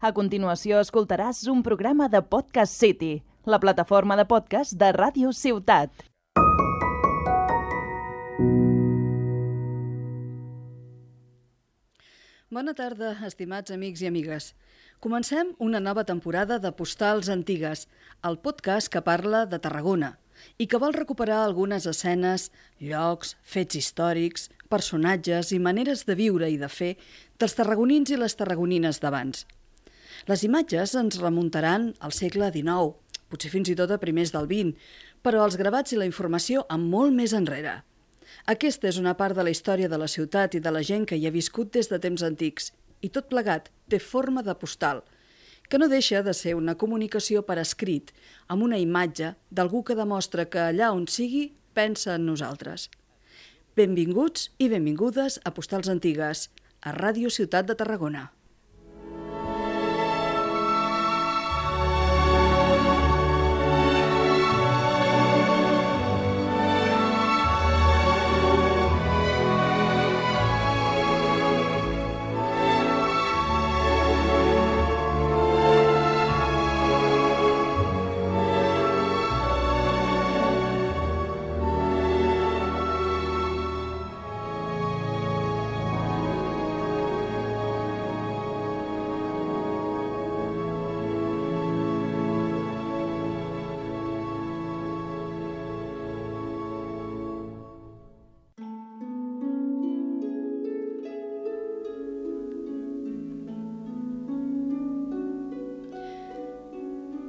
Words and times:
A 0.00 0.14
continuació 0.16 0.78
escoltaràs 0.80 1.42
un 1.52 1.58
programa 1.60 2.06
de 2.08 2.22
Podcast 2.24 2.72
City, 2.72 3.18
la 3.44 3.58
plataforma 3.60 4.16
de 4.16 4.24
podcast 4.24 4.72
de 4.80 4.88
Ràdio 4.96 5.28
Ciutat. 5.36 5.92
Bona 12.48 12.72
tarda, 12.80 13.12
estimats 13.28 13.76
amics 13.76 14.00
i 14.00 14.08
amigues. 14.08 14.48
Comencem 15.04 15.52
una 15.68 15.84
nova 15.84 16.06
temporada 16.08 16.56
de 16.64 16.72
Postals 16.72 17.28
Antigues, 17.28 17.84
el 18.24 18.40
podcast 18.40 18.88
que 18.88 19.04
parla 19.04 19.44
de 19.44 19.60
Tarragona 19.60 20.14
i 20.56 20.64
que 20.64 20.80
vol 20.80 20.96
recuperar 20.96 21.44
algunes 21.44 21.84
escenes, 21.84 22.48
llocs, 22.80 23.36
fets 23.44 23.76
històrics, 23.76 24.48
personatges 24.72 25.52
i 25.52 25.60
maneres 25.60 26.08
de 26.08 26.16
viure 26.16 26.48
i 26.48 26.56
de 26.56 26.72
fer 26.72 26.94
dels 27.36 27.60
tarragonins 27.60 28.08
i 28.08 28.24
les 28.24 28.40
tarragonines 28.40 29.04
d'abans. 29.04 29.44
Les 30.28 30.42
imatges 30.44 30.92
ens 30.98 31.20
remuntaran 31.20 31.94
al 32.04 32.12
segle 32.12 32.50
XIX, 32.52 32.92
potser 33.32 33.50
fins 33.52 33.70
i 33.72 33.76
tot 33.78 33.92
a 33.94 34.00
primers 34.02 34.32
del 34.34 34.48
XX, 34.50 34.74
però 35.24 35.44
els 35.46 35.56
gravats 35.56 35.94
i 35.94 36.00
la 36.00 36.08
informació 36.08 36.66
amb 36.68 36.90
molt 36.92 37.14
més 37.16 37.32
enrere. 37.36 37.80
Aquesta 38.52 38.88
és 38.90 38.98
una 39.00 39.14
part 39.16 39.36
de 39.36 39.44
la 39.46 39.52
història 39.54 39.88
de 39.88 39.98
la 39.98 40.08
ciutat 40.08 40.54
i 40.54 40.60
de 40.60 40.70
la 40.70 40.82
gent 40.82 41.06
que 41.08 41.16
hi 41.16 41.26
ha 41.26 41.32
viscut 41.34 41.72
des 41.72 41.88
de 41.88 41.98
temps 41.98 42.22
antics, 42.26 42.72
i 43.00 43.08
tot 43.08 43.30
plegat 43.30 43.70
té 43.88 43.98
forma 43.98 44.42
de 44.44 44.54
postal, 44.54 45.02
que 45.70 45.78
no 45.78 45.88
deixa 45.88 46.22
de 46.26 46.34
ser 46.34 46.56
una 46.58 46.74
comunicació 46.76 47.42
per 47.46 47.56
escrit, 47.62 48.10
amb 48.48 48.66
una 48.66 48.78
imatge 48.78 49.34
d'algú 49.50 49.84
que 49.84 49.96
demostra 49.96 50.48
que 50.50 50.60
allà 50.66 50.90
on 50.92 51.06
sigui 51.06 51.52
pensa 51.74 52.16
en 52.18 52.26
nosaltres. 52.26 52.90
Benvinguts 53.78 54.50
i 54.58 54.68
benvingudes 54.68 55.38
a 55.44 55.54
Postals 55.54 55.88
Antigues, 55.88 56.50
a 56.82 56.92
Ràdio 56.96 57.30
Ciutat 57.30 57.70
de 57.70 57.78
Tarragona. 57.78 58.26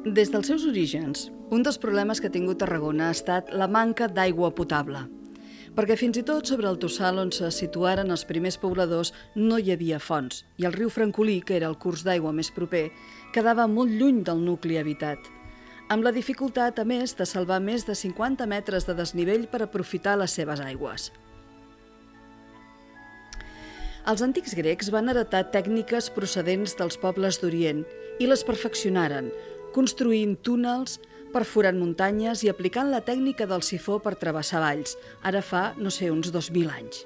Des 0.01 0.31
dels 0.33 0.47
seus 0.49 0.63
orígens, 0.65 1.27
un 1.53 1.61
dels 1.61 1.77
problemes 1.77 2.17
que 2.17 2.25
ha 2.25 2.33
tingut 2.33 2.57
Tarragona 2.57 3.11
ha 3.11 3.13
estat 3.13 3.51
la 3.53 3.67
manca 3.69 4.07
d'aigua 4.09 4.47
potable. 4.57 5.03
Perquè 5.77 5.93
fins 5.93 6.17
i 6.17 6.23
tot 6.25 6.49
sobre 6.49 6.65
el 6.71 6.79
tossal 6.81 7.19
on 7.21 7.29
se 7.29 7.51
situaren 7.53 8.09
els 8.09 8.23
primers 8.25 8.57
pobladors 8.57 9.11
no 9.35 9.59
hi 9.61 9.69
havia 9.69 9.99
fonts 10.01 10.41
i 10.57 10.65
el 10.65 10.73
riu 10.73 10.89
Francolí, 10.89 11.37
que 11.45 11.53
era 11.59 11.69
el 11.69 11.77
curs 11.77 12.01
d'aigua 12.01 12.33
més 12.33 12.49
proper, 12.49 12.87
quedava 13.31 13.67
molt 13.69 13.93
lluny 13.93 14.23
del 14.25 14.41
nucli 14.41 14.81
habitat. 14.81 15.29
Amb 15.93 16.01
la 16.01 16.15
dificultat, 16.17 16.81
a 16.81 16.83
més, 16.83 17.13
de 17.13 17.29
salvar 17.29 17.61
més 17.61 17.85
de 17.85 17.93
50 17.93 18.49
metres 18.49 18.89
de 18.89 18.97
desnivell 18.97 19.45
per 19.53 19.61
aprofitar 19.61 20.17
les 20.17 20.33
seves 20.33 20.65
aigües. 20.65 21.11
Els 24.09 24.25
antics 24.25 24.57
grecs 24.57 24.89
van 24.89 25.13
heretar 25.13 25.51
tècniques 25.53 26.09
procedents 26.09 26.73
dels 26.73 26.97
pobles 26.97 27.37
d'Orient 27.37 27.85
i 28.17 28.25
les 28.25 28.41
perfeccionaren, 28.43 29.29
construint 29.75 30.37
túnels, 30.43 30.99
perforant 31.31 31.77
muntanyes 31.79 32.43
i 32.43 32.49
aplicant 32.51 32.91
la 32.91 33.01
tècnica 33.07 33.47
del 33.47 33.63
sifó 33.63 33.99
per 34.03 34.17
travessar 34.19 34.61
valls, 34.63 34.97
ara 35.23 35.41
fa, 35.41 35.71
no 35.77 35.91
sé, 35.93 36.11
uns 36.11 36.31
2.000 36.33 36.73
anys. 36.75 37.05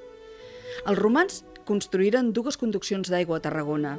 Els 0.86 1.00
romans 1.00 1.44
construïren 1.66 2.31
dues 2.34 2.58
conduccions 2.62 3.09
d'aigua 3.09 3.40
a 3.40 3.44
Tarragona, 3.46 3.96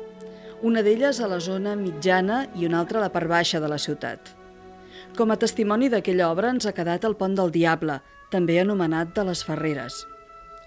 una 0.67 0.83
d'elles 0.83 1.21
a 1.21 1.29
la 1.29 1.39
zona 1.43 1.77
mitjana 1.77 2.47
i 2.57 2.67
una 2.67 2.81
altra 2.81 3.01
a 3.01 3.07
la 3.07 3.13
part 3.13 3.29
baixa 3.29 3.61
de 3.61 3.71
la 3.71 3.79
ciutat. 3.79 4.33
Com 5.17 5.31
a 5.31 5.39
testimoni 5.41 5.91
d'aquella 5.93 6.31
obra 6.33 6.51
ens 6.53 6.67
ha 6.67 6.75
quedat 6.77 7.05
el 7.05 7.17
Pont 7.17 7.37
del 7.37 7.53
Diable, 7.53 8.01
també 8.33 8.59
anomenat 8.61 9.15
de 9.17 9.25
les 9.29 9.43
Ferreres. 9.47 10.03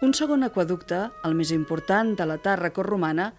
Un 0.06 0.14
segon 0.16 0.46
aquaducte, 0.48 1.10
el 1.28 1.36
més 1.36 1.52
important 1.52 2.14
de 2.16 2.26
la 2.30 2.38
Tàrraco 2.40 2.86
romana, 2.88 3.34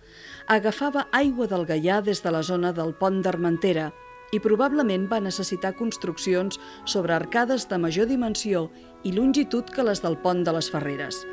agafava 0.46 1.06
aigua 1.16 1.46
del 1.48 1.64
Gaià 1.64 2.02
des 2.04 2.20
de 2.20 2.32
la 2.34 2.42
zona 2.44 2.74
del 2.76 2.92
Pont 2.92 3.22
d'Armentera, 3.24 3.88
i 4.32 4.40
probablement 4.40 5.08
va 5.10 5.20
necessitar 5.20 5.74
construccions 5.78 6.60
sobre 6.84 7.14
arcades 7.14 7.68
de 7.68 7.78
major 7.78 8.08
dimensió 8.10 8.68
i 9.02 9.12
longitud 9.12 9.70
que 9.74 9.84
les 9.86 10.02
del 10.02 10.18
pont 10.22 10.44
de 10.46 10.54
les 10.56 10.70
Ferreres. 10.70 11.24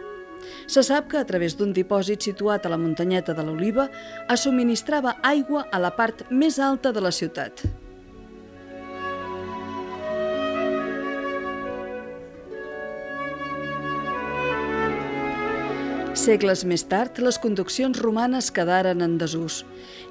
Se 0.67 0.83
sap 0.83 1.09
que 1.11 1.17
a 1.19 1.25
través 1.25 1.57
d'un 1.57 1.73
dipòsit 1.73 2.23
situat 2.23 2.65
a 2.65 2.71
la 2.73 2.79
muntanyeta 2.81 3.33
de 3.33 3.43
l'Oliva 3.43 3.89
es 4.29 4.45
subministrava 4.45 5.17
aigua 5.23 5.65
a 5.71 5.81
la 5.81 5.93
part 5.97 6.27
més 6.29 6.59
alta 6.59 6.93
de 6.93 7.03
la 7.03 7.11
ciutat. 7.11 7.65
Segles 16.17 16.63
més 16.65 16.81
tard, 16.89 17.19
les 17.21 17.37
conduccions 17.39 17.99
romanes 18.01 18.49
quedaren 18.51 19.03
en 19.05 19.19
desús 19.21 19.61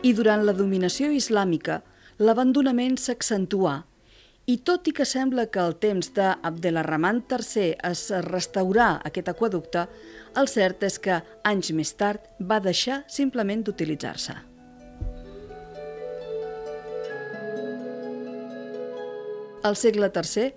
i 0.06 0.12
durant 0.16 0.44
la 0.47 0.54
dominació 0.56 1.10
islàmica, 1.12 1.80
l'abandonament 2.19 2.97
s'accentuà 2.97 3.82
i 4.47 4.56
tot 4.65 4.87
i 4.88 4.93
que 4.97 5.04
sembla 5.04 5.49
que 5.50 5.60
al 5.60 5.75
temps 5.82 6.12
d'Abdelarrahman 6.16 7.25
III 7.28 7.72
es 7.88 8.04
restaurà 8.28 8.93
aquest 9.09 9.28
aquaducte, 9.32 9.82
el 10.38 10.49
cert 10.49 10.87
és 10.87 11.00
que 11.03 11.19
anys 11.44 11.72
més 11.75 11.91
tard 11.99 12.28
va 12.38 12.60
deixar 12.62 13.03
simplement 13.10 13.65
d'utilitzar-se. 13.66 14.37
Al 19.66 19.75
segle 19.75 20.12
III, 20.15 20.53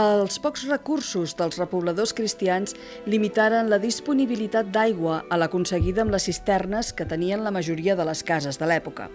els 0.00 0.40
pocs 0.40 0.64
recursos 0.70 1.36
dels 1.36 1.60
repobladors 1.60 2.16
cristians 2.16 2.72
limitaren 3.04 3.68
la 3.68 3.78
disponibilitat 3.78 4.72
d'aigua 4.72 5.26
a 5.28 5.36
l'aconseguida 5.36 6.02
amb 6.02 6.16
les 6.16 6.24
cisternes 6.30 6.94
que 6.96 7.04
tenien 7.04 7.44
la 7.44 7.52
majoria 7.52 7.94
de 8.00 8.08
les 8.08 8.24
cases 8.24 8.56
de 8.56 8.72
l'època. 8.72 9.10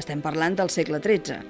Estem 0.00 0.22
parlant 0.24 0.56
del 0.58 0.72
segle 0.72 1.00
XIII. 1.02 1.40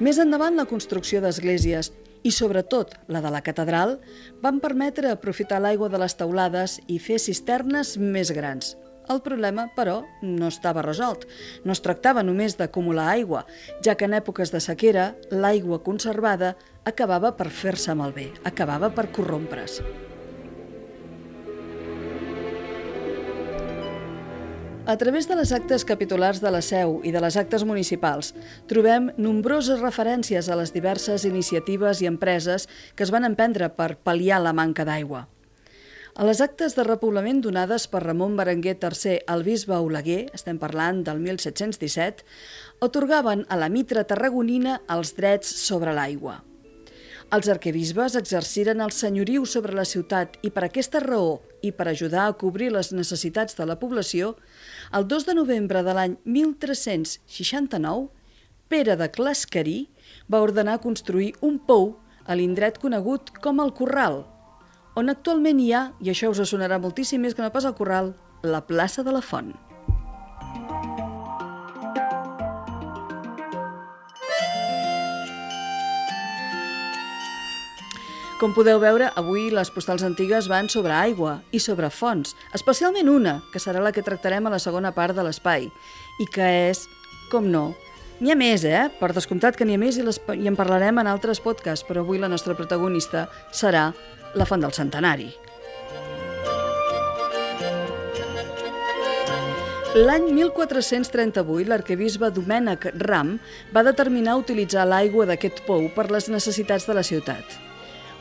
Més 0.00 0.18
endavant, 0.22 0.56
la 0.56 0.68
construcció 0.70 1.20
d'esglésies 1.22 1.92
i, 2.24 2.32
sobretot, 2.32 2.96
la 3.12 3.20
de 3.20 3.30
la 3.30 3.42
catedral, 3.44 3.98
van 4.42 4.62
permetre 4.64 5.12
aprofitar 5.12 5.60
l'aigua 5.60 5.90
de 5.92 6.00
les 6.00 6.16
teulades 6.16 6.78
i 6.88 6.98
fer 6.98 7.20
cisternes 7.20 7.96
més 8.00 8.32
grans. 8.34 8.74
El 9.12 9.20
problema, 9.20 9.66
però, 9.76 9.98
no 10.22 10.48
estava 10.48 10.82
resolt. 10.84 11.26
No 11.64 11.74
es 11.76 11.84
tractava 11.84 12.24
només 12.24 12.56
d'acumular 12.56 13.10
aigua, 13.12 13.44
ja 13.84 13.98
que 14.00 14.08
en 14.08 14.16
èpoques 14.16 14.54
de 14.54 14.62
sequera 14.64 15.10
l'aigua 15.30 15.82
conservada 15.84 16.54
acabava 16.88 17.34
per 17.36 17.50
fer-se 17.52 17.92
malbé, 18.00 18.30
acabava 18.48 18.94
per 18.96 19.10
corrompre's. 19.12 19.82
A 24.86 24.98
través 24.98 25.24
de 25.24 25.32
les 25.32 25.48
actes 25.56 25.80
capitulars 25.88 26.42
de 26.44 26.50
la 26.52 26.60
Seu 26.60 26.98
i 27.08 27.10
de 27.14 27.20
les 27.24 27.38
actes 27.40 27.62
municipals, 27.64 28.34
trobem 28.68 29.06
nombroses 29.16 29.80
referències 29.80 30.50
a 30.52 30.58
les 30.60 30.74
diverses 30.74 31.24
iniciatives 31.24 32.02
i 32.04 32.10
empreses 32.10 32.68
que 32.92 33.06
es 33.06 33.12
van 33.14 33.24
emprendre 33.24 33.70
per 33.72 33.94
pal·liar 34.04 34.42
la 34.44 34.52
manca 34.52 34.84
d'aigua. 34.84 35.24
A 36.14 36.28
les 36.28 36.44
actes 36.44 36.76
de 36.76 36.84
repoblament 36.84 37.40
donades 37.40 37.88
per 37.88 38.04
Ramon 38.04 38.36
Berenguer 38.36 38.76
III 38.76 39.22
al 39.24 39.48
bisbe 39.48 39.80
Oleguer, 39.80 40.26
estem 40.36 40.60
parlant 40.60 41.00
del 41.08 41.16
1717, 41.16 42.28
otorgaven 42.84 43.48
a 43.48 43.56
la 43.56 43.72
mitra 43.72 44.04
tarragonina 44.04 44.82
els 44.92 45.16
drets 45.16 45.48
sobre 45.64 45.96
l'aigua. 45.96 46.42
Els 47.34 47.48
arquebisbes 47.50 48.14
exerciren 48.14 48.82
el 48.84 48.92
senyoriu 48.94 49.42
sobre 49.48 49.74
la 49.74 49.86
ciutat 49.88 50.36
i 50.46 50.52
per 50.54 50.62
aquesta 50.66 51.00
raó 51.02 51.40
i 51.66 51.72
per 51.74 51.88
ajudar 51.90 52.28
a 52.28 52.34
cobrir 52.38 52.68
les 52.70 52.92
necessitats 52.94 53.58
de 53.58 53.66
la 53.66 53.74
població, 53.80 54.36
el 54.94 55.08
2 55.10 55.26
de 55.26 55.34
novembre 55.34 55.82
de 55.82 55.96
l'any 55.96 56.14
1369, 56.22 58.06
Pere 58.70 58.94
de 59.00 59.10
Clascarí 59.10 59.76
va 60.30 60.44
ordenar 60.46 60.78
construir 60.84 61.32
un 61.40 61.58
pou 61.58 61.96
a 62.22 62.38
l'indret 62.38 62.78
conegut 62.78 63.34
com 63.42 63.58
el 63.64 63.74
Corral, 63.74 64.22
on 64.94 65.10
actualment 65.10 65.58
hi 65.58 65.72
ha, 65.74 65.88
i 65.98 66.14
això 66.14 66.30
us 66.30 66.44
sonarà 66.46 66.78
moltíssim 66.78 67.24
més 67.24 67.34
que 67.34 67.42
no 67.42 67.50
pas 67.50 67.66
el 67.66 67.74
Corral, 67.74 68.14
la 68.46 68.62
plaça 68.62 69.02
de 69.02 69.10
la 69.10 69.24
Font. 69.24 69.56
Com 78.34 78.50
podeu 78.50 78.80
veure, 78.82 79.12
avui 79.14 79.46
les 79.54 79.68
postals 79.70 80.02
antigues 80.02 80.48
van 80.50 80.66
sobre 80.72 80.90
aigua 80.90 81.36
i 81.54 81.60
sobre 81.62 81.86
fonts, 81.94 82.32
especialment 82.56 83.06
una, 83.12 83.36
que 83.52 83.60
serà 83.62 83.78
la 83.78 83.92
que 83.94 84.02
tractarem 84.02 84.48
a 84.48 84.50
la 84.50 84.58
segona 84.58 84.90
part 84.96 85.14
de 85.14 85.22
l'espai, 85.22 85.68
i 86.18 86.26
que 86.34 86.48
és, 86.72 86.82
com 87.30 87.46
no, 87.46 87.68
n'hi 88.18 88.34
ha 88.34 88.36
més, 88.38 88.64
eh? 88.66 88.88
Per 88.98 89.12
descomptat 89.14 89.54
que 89.54 89.62
n'hi 89.64 89.78
ha 89.78 89.80
més 89.80 90.00
i, 90.00 90.02
les, 90.02 90.18
i 90.34 90.50
en 90.50 90.58
parlarem 90.58 90.98
en 90.98 91.10
altres 91.12 91.38
podcasts, 91.44 91.86
però 91.86 92.02
avui 92.02 92.18
la 92.18 92.30
nostra 92.32 92.56
protagonista 92.58 93.28
serà 93.54 93.92
la 94.34 94.46
font 94.50 94.66
del 94.66 94.74
centenari. 94.74 95.30
L'any 99.94 100.32
1438, 100.34 101.68
l'arquebisbe 101.70 102.32
Domènec 102.34 102.88
Ram 103.06 103.36
va 103.70 103.86
determinar 103.86 104.40
utilitzar 104.42 104.88
l'aigua 104.90 105.28
d'aquest 105.30 105.62
pou 105.68 105.86
per 105.94 106.10
les 106.10 106.26
necessitats 106.34 106.90
de 106.90 106.98
la 106.98 107.06
ciutat. 107.06 107.63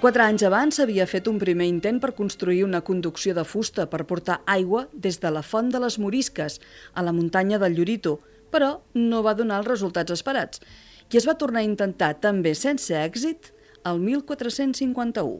Quatre 0.04 0.20
anys 0.28 0.44
abans 0.44 0.76
s'havia 0.76 1.06
fet 1.08 1.30
un 1.32 1.38
primer 1.40 1.64
intent 1.72 2.02
per 2.04 2.10
construir 2.16 2.66
una 2.66 2.82
conducció 2.84 3.32
de 3.38 3.46
fusta 3.48 3.86
per 3.88 4.02
portar 4.10 4.42
aigua 4.52 4.82
des 5.06 5.22
de 5.24 5.30
la 5.32 5.44
font 5.48 5.70
de 5.72 5.80
les 5.80 5.96
Morisques 5.96 6.58
a 6.94 7.04
la 7.08 7.14
muntanya 7.16 7.56
del 7.62 7.78
Llorito, 7.78 8.18
però 8.52 8.82
no 9.00 9.22
va 9.24 9.32
donar 9.34 9.62
els 9.62 9.70
resultats 9.70 10.12
esperats 10.12 10.60
i 11.08 11.22
es 11.22 11.28
va 11.30 11.38
tornar 11.40 11.64
a 11.64 11.70
intentar 11.70 12.10
també 12.20 12.52
sense 12.52 12.92
èxit 12.92 13.54
el 13.88 14.04
1451. 14.04 15.40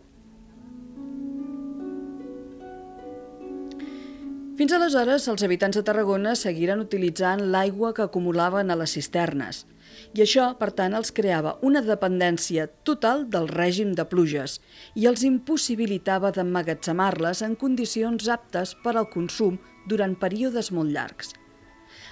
Fins 4.56 4.78
aleshores, 4.80 5.28
els 5.28 5.44
habitants 5.44 5.76
de 5.76 5.84
Tarragona 5.92 6.40
seguiren 6.40 6.80
utilitzant 6.88 7.50
l'aigua 7.52 7.92
que 7.92 8.08
acumulaven 8.08 8.72
a 8.72 8.80
les 8.80 8.96
cisternes– 8.96 9.66
i 10.14 10.24
això, 10.26 10.50
per 10.60 10.72
tant, 10.78 10.96
els 10.98 11.14
creava 11.16 11.56
una 11.62 11.82
dependència 11.86 12.68
total 12.88 13.26
del 13.30 13.48
règim 13.52 13.94
de 13.98 14.06
pluges 14.10 14.60
i 14.96 15.08
els 15.12 15.24
impossibilitava 15.28 16.34
d'emmagatzemar-les 16.36 17.44
en 17.48 17.56
condicions 17.56 18.28
aptes 18.30 18.76
per 18.84 18.98
al 18.98 19.10
consum 19.14 19.60
durant 19.90 20.18
períodes 20.20 20.72
molt 20.72 20.94
llargs. 20.94 21.34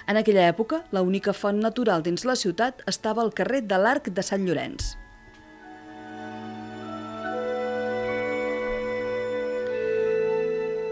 En 0.08 0.18
aquella 0.18 0.48
època, 0.50 0.82
l'única 0.92 1.34
font 1.36 1.60
natural 1.62 2.02
dins 2.02 2.26
la 2.26 2.36
ciutat 2.38 2.82
estava 2.90 3.22
al 3.22 3.32
carrer 3.32 3.62
de 3.66 3.78
l'Arc 3.78 4.10
de 4.10 4.24
Sant 4.26 4.44
Llorenç. 4.46 4.96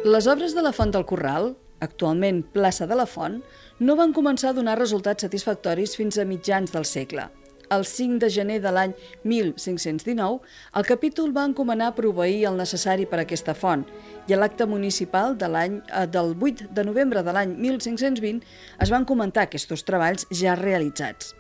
Les 0.01 0.27
obres 0.33 0.55
de 0.57 0.63
la 0.65 0.73
Font 0.73 0.89
del 0.95 1.05
Corral, 1.05 1.51
actualment 1.81 2.43
plaça 2.55 2.87
de 2.87 2.97
la 2.97 3.07
Font, 3.09 3.41
no 3.81 3.97
van 3.97 4.15
començar 4.17 4.51
a 4.51 4.57
donar 4.57 4.79
resultats 4.79 5.27
satisfactoris 5.27 5.97
fins 5.97 6.19
a 6.19 6.27
mitjans 6.29 6.73
del 6.73 6.85
segle. 6.85 7.29
El 7.71 7.85
5 7.87 8.19
de 8.19 8.29
gener 8.35 8.59
de 8.61 8.71
l'any 8.75 8.93
1519, 9.23 10.41
el 10.77 10.87
capítol 10.89 11.31
va 11.37 11.45
encomanar 11.47 11.93
proveir 11.95 12.49
el 12.51 12.59
necessari 12.59 13.07
per 13.07 13.21
a 13.21 13.25
aquesta 13.27 13.55
font 13.55 13.85
i 14.27 14.35
a 14.35 14.41
l'acte 14.41 14.67
municipal 14.67 15.37
de 15.39 15.49
l'any 15.49 15.77
eh, 15.79 16.07
del 16.11 16.35
8 16.35 16.73
de 16.75 16.87
novembre 16.89 17.23
de 17.23 17.37
l'any 17.37 17.55
1520 17.55 18.43
es 18.83 18.91
van 18.91 19.07
comentar 19.07 19.47
aquests 19.47 19.87
treballs 19.87 20.27
ja 20.35 20.57
realitzats. 20.59 21.37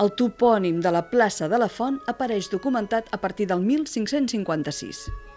El 0.00 0.12
topònim 0.16 0.78
de 0.84 0.92
la 0.92 1.02
plaça 1.08 1.48
de 1.48 1.58
la 1.60 1.68
Font 1.68 1.98
apareix 2.08 2.52
documentat 2.52 3.08
a 3.12 3.18
partir 3.20 3.48
del 3.48 3.64
1556. 3.64 5.29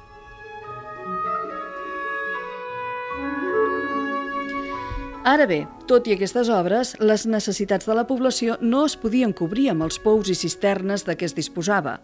Ara 5.23 5.45
bé, 5.47 5.61
tot 5.87 6.03
i 6.09 6.17
aquestes 6.17 6.49
obres, 6.51 6.89
les 6.99 7.21
necessitats 7.31 7.87
de 7.87 7.95
la 7.95 8.03
població 8.03 8.57
no 8.59 8.81
es 8.83 8.97
podien 8.99 9.31
cobrir 9.31 9.69
amb 9.71 9.85
els 9.85 9.95
pous 10.03 10.27
i 10.27 10.35
cisternes 10.35 11.05
de 11.07 11.15
què 11.15 11.29
es 11.29 11.35
disposava. 11.37 12.01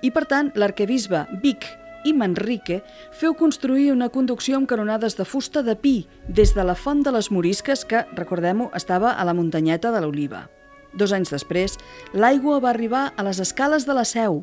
I, 0.00 0.08
per 0.08 0.22
tant, 0.30 0.48
l'arquebisbe 0.56 1.26
Vic 1.42 1.66
i 2.08 2.14
Manrique 2.16 2.78
feu 3.20 3.36
construir 3.36 3.90
una 3.92 4.08
conducció 4.08 4.56
amb 4.56 4.70
canonades 4.70 5.18
de 5.20 5.28
fusta 5.28 5.60
de 5.60 5.76
pi 5.76 5.94
des 6.24 6.54
de 6.56 6.64
la 6.64 6.72
font 6.72 7.04
de 7.04 7.12
les 7.12 7.28
Morisques, 7.28 7.84
que, 7.84 8.06
recordem-ho, 8.16 8.70
estava 8.72 9.12
a 9.12 9.28
la 9.28 9.36
muntanyeta 9.36 9.92
de 9.92 10.00
l'Oliva. 10.00 10.46
Dos 10.96 11.12
anys 11.12 11.36
després, 11.36 11.76
l'aigua 12.16 12.62
va 12.64 12.72
arribar 12.72 13.10
a 13.12 13.28
les 13.28 13.44
escales 13.44 13.84
de 13.84 13.92
la 13.92 14.08
Seu. 14.08 14.40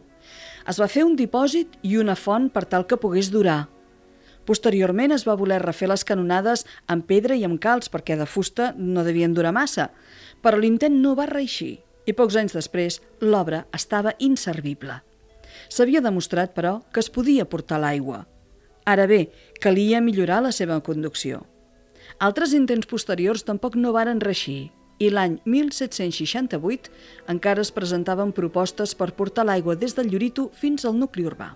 Es 0.70 0.78
va 0.78 0.94
fer 0.94 1.10
un 1.10 1.18
dipòsit 1.18 1.74
i 1.82 1.98
una 1.98 2.14
font 2.14 2.52
per 2.54 2.68
tal 2.70 2.86
que 2.86 3.02
pogués 3.02 3.34
durar, 3.34 3.64
Posteriorment 4.52 5.14
es 5.16 5.24
va 5.24 5.38
voler 5.40 5.62
refer 5.64 5.88
les 5.88 6.02
canonades 6.04 6.66
amb 6.92 7.06
pedra 7.08 7.38
i 7.40 7.46
amb 7.48 7.56
calç 7.64 7.86
perquè 7.94 8.18
de 8.20 8.26
fusta 8.28 8.74
no 8.76 9.06
devien 9.08 9.32
durar 9.32 9.54
massa, 9.56 9.86
però 10.44 10.60
l'intent 10.60 10.98
no 11.00 11.14
va 11.16 11.30
reeixir 11.30 11.78
i 12.04 12.16
pocs 12.18 12.36
anys 12.42 12.58
després 12.58 12.98
l'obra 13.22 13.62
estava 13.72 14.12
inservible. 14.20 14.98
S'havia 15.72 16.04
demostrat, 16.04 16.52
però, 16.52 16.82
que 16.92 17.00
es 17.00 17.08
podia 17.08 17.48
portar 17.48 17.80
l'aigua. 17.80 18.26
Ara 18.84 19.08
bé, 19.08 19.22
calia 19.64 20.04
millorar 20.04 20.42
la 20.44 20.52
seva 20.52 20.82
conducció. 20.84 21.46
Altres 22.20 22.52
intents 22.52 22.92
posteriors 22.92 23.48
tampoc 23.48 23.80
no 23.80 23.96
varen 23.96 24.20
reixir 24.20 24.68
i 25.00 25.14
l'any 25.16 25.40
1768 25.48 26.92
encara 27.32 27.64
es 27.64 27.72
presentaven 27.72 28.36
propostes 28.36 29.00
per 29.00 29.14
portar 29.16 29.48
l'aigua 29.48 29.80
des 29.80 29.96
del 29.96 30.12
Llorito 30.12 30.52
fins 30.52 30.84
al 30.84 31.00
nucli 31.00 31.24
urbà. 31.24 31.54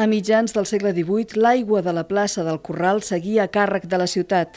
A 0.00 0.06
mitjans 0.08 0.54
del 0.56 0.64
segle 0.64 0.94
XVIII, 0.96 1.36
l'aigua 1.36 1.82
de 1.84 1.92
la 1.92 2.06
plaça 2.08 2.40
del 2.40 2.62
Corral 2.64 3.02
seguia 3.04 3.42
a 3.44 3.50
càrrec 3.52 3.82
de 3.84 3.98
la 4.00 4.06
ciutat. 4.08 4.54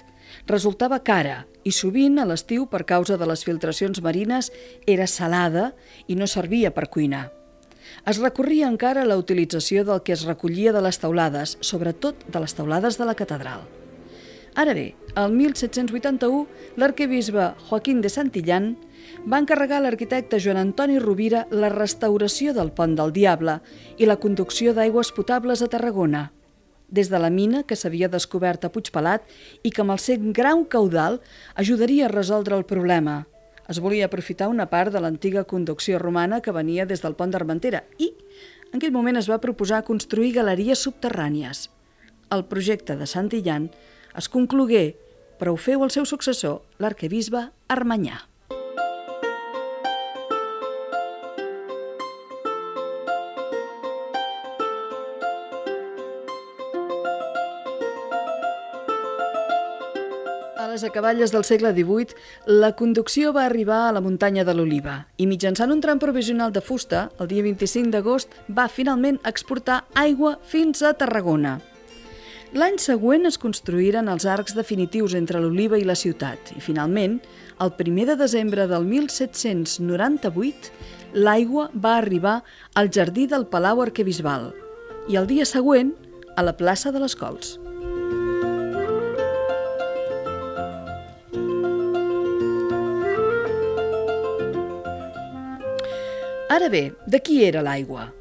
Resultava 0.47 1.01
cara 1.03 1.41
i 1.67 1.73
sovint, 1.75 2.15
a 2.21 2.23
l'estiu, 2.29 2.63
per 2.71 2.85
causa 2.87 3.17
de 3.19 3.27
les 3.27 3.43
filtracions 3.43 3.99
marines, 4.05 4.53
era 4.87 5.03
salada 5.03 5.73
i 6.07 6.15
no 6.15 6.29
servia 6.31 6.71
per 6.71 6.87
cuinar. 6.87 7.25
Es 8.07 8.21
recorria 8.23 8.69
encara 8.71 9.03
a 9.03 9.09
la 9.09 9.19
utilització 9.19 9.83
del 9.83 9.99
que 10.07 10.15
es 10.15 10.23
recollia 10.23 10.71
de 10.71 10.85
les 10.87 11.01
taulades, 11.03 11.57
sobretot 11.59 12.23
de 12.31 12.39
les 12.39 12.55
taulades 12.55 12.95
de 12.95 13.11
la 13.11 13.19
catedral. 13.19 13.67
Ara 14.55 14.71
bé, 14.71 14.93
el 15.19 15.35
1781, 15.35 16.47
l'arquebisbe 16.79 17.51
Joaquín 17.67 17.99
de 17.99 18.15
Santillán 18.15 18.77
va 19.23 19.39
encarregar 19.39 19.77
a 19.79 19.83
l'arquitecte 19.85 20.39
Joan 20.43 20.59
Antoni 20.59 20.97
Rovira 20.99 21.45
la 21.51 21.69
restauració 21.71 22.51
del 22.55 22.73
Pont 22.75 22.95
del 22.97 23.13
Diable 23.15 23.59
i 23.97 24.07
la 24.07 24.17
conducció 24.19 24.73
d'aigües 24.75 25.13
potables 25.15 25.61
a 25.63 25.69
Tarragona. 25.71 26.25
Des 26.91 27.09
de 27.09 27.19
la 27.23 27.29
mina, 27.31 27.63
que 27.63 27.77
s'havia 27.79 28.09
descobert 28.11 28.65
a 28.65 28.71
Puigpelat 28.73 29.23
i 29.63 29.71
que 29.71 29.81
amb 29.81 29.95
el 29.95 30.01
seu 30.03 30.19
grau 30.35 30.65
caudal 30.67 31.21
ajudaria 31.55 32.09
a 32.09 32.11
resoldre 32.11 32.57
el 32.59 32.65
problema. 32.67 33.23
Es 33.71 33.79
volia 33.79 34.09
aprofitar 34.11 34.49
una 34.51 34.67
part 34.67 34.91
de 34.91 34.99
l'antiga 34.99 35.45
conducció 35.47 36.01
romana 36.03 36.41
que 36.41 36.51
venia 36.51 36.85
des 36.85 37.01
del 37.01 37.15
pont 37.15 37.31
d'Armentera 37.31 37.85
i, 37.97 38.11
en 38.73 38.77
aquell 38.77 38.91
moment, 38.91 39.15
es 39.15 39.31
va 39.31 39.39
proposar 39.39 39.85
construir 39.87 40.33
galeries 40.35 40.83
subterrànies. 40.83 41.69
El 42.29 42.43
projecte 42.51 42.99
de 42.99 43.07
Santillán 43.07 43.71
es 44.19 44.27
conclogué, 44.27 44.97
però 45.39 45.55
ho 45.55 45.57
feu 45.57 45.87
el 45.87 45.95
seu 45.95 46.05
successor, 46.05 46.59
l'arquebisbe 46.83 47.47
Armanyà. 47.71 48.19
Les 60.73 60.83
acaballes 60.83 61.29
del 61.29 61.43
segle 61.45 61.69
XVIII, 61.69 62.15
la 62.49 62.71
conducció 62.73 63.29
va 63.35 63.43
arribar 63.45 63.83
a 63.85 63.91
la 63.93 64.01
muntanya 64.01 64.41
de 64.47 64.55
l'Oliva 64.57 64.95
i 65.21 65.27
mitjançant 65.29 65.69
un 65.69 65.83
tram 65.83 65.99
provisional 66.01 66.53
de 66.55 66.63
fusta, 66.65 67.03
el 67.21 67.29
dia 67.29 67.45
25 67.45 67.93
d'agost 67.93 68.33
va 68.49 68.65
finalment 68.71 69.19
exportar 69.29 69.83
aigua 69.93 70.39
fins 70.49 70.81
a 70.81 70.95
Tarragona. 70.97 71.59
L'any 72.57 72.79
següent 72.81 73.29
es 73.29 73.37
construïren 73.37 74.09
els 74.09 74.25
arcs 74.25 74.57
definitius 74.57 75.13
entre 75.19 75.41
l'Oliva 75.41 75.77
i 75.77 75.85
la 75.85 75.97
ciutat 75.97 76.55
i 76.57 76.61
finalment, 76.61 77.19
el 77.61 77.73
1 77.77 78.09
de 78.09 78.17
desembre 78.17 78.65
del 78.69 78.89
1798, 78.89 80.73
l'aigua 81.13 81.69
va 81.73 81.97
arribar 81.99 82.39
al 82.73 82.89
jardí 82.89 83.27
del 83.29 83.45
Palau 83.45 83.85
Arquebisbal 83.85 84.49
i 85.09 85.21
el 85.21 85.29
dia 85.29 85.45
següent 85.45 85.93
a 86.35 86.41
la 86.41 86.57
plaça 86.57 86.89
de 86.89 87.03
les 87.03 87.13
Cols. 87.13 87.59
Ara 96.53 96.67
bé, 96.69 96.91
de 97.09 97.17
qui 97.17 97.39
era 97.41 97.63
l'aigua? 97.65 98.11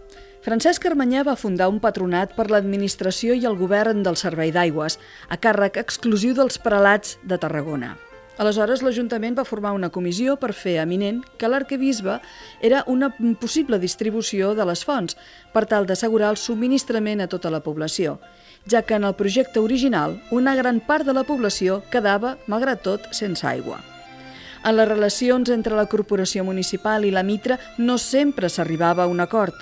Francesc 0.41 0.87
Armanyà 0.89 1.21
va 1.29 1.35
fundar 1.37 1.67
un 1.69 1.83
patronat 1.85 2.31
per 2.33 2.47
l'administració 2.49 3.35
i 3.37 3.45
el 3.51 3.59
govern 3.61 4.01
del 4.07 4.17
servei 4.17 4.55
d'aigües, 4.55 4.97
a 5.29 5.37
càrrec 5.37 5.77
exclusiu 5.83 6.33
dels 6.39 6.57
prelats 6.57 7.19
de 7.29 7.37
Tarragona. 7.43 7.91
Aleshores, 8.41 8.81
l'Ajuntament 8.81 9.37
va 9.37 9.45
formar 9.45 9.75
una 9.77 9.93
comissió 9.93 10.39
per 10.41 10.55
fer 10.57 10.79
eminent 10.81 11.21
que 11.37 11.53
l'arquebisbe 11.53 12.17
era 12.65 12.81
una 12.89 13.13
possible 13.45 13.77
distribució 13.85 14.55
de 14.57 14.65
les 14.65 14.87
fonts 14.89 15.21
per 15.53 15.67
tal 15.69 15.85
d'assegurar 15.85 16.33
el 16.33 16.41
subministrament 16.41 17.21
a 17.21 17.29
tota 17.29 17.53
la 17.53 17.61
població, 17.61 18.17
ja 18.65 18.81
que 18.81 18.97
en 18.97 19.05
el 19.05 19.19
projecte 19.21 19.61
original 19.61 20.23
una 20.33 20.57
gran 20.57 20.81
part 20.81 21.05
de 21.05 21.13
la 21.13 21.29
població 21.29 21.83
quedava, 21.93 22.39
malgrat 22.49 22.81
tot, 22.81 23.13
sense 23.13 23.45
aigua. 23.45 23.83
En 24.63 24.77
les 24.79 24.87
relacions 24.87 25.51
entre 25.51 25.75
la 25.75 25.89
corporació 25.91 26.45
municipal 26.47 27.03
i 27.05 27.11
la 27.11 27.25
Mitra 27.27 27.59
no 27.83 27.99
sempre 27.99 28.49
s'arribava 28.49 29.03
a 29.03 29.11
un 29.11 29.19
acord. 29.21 29.57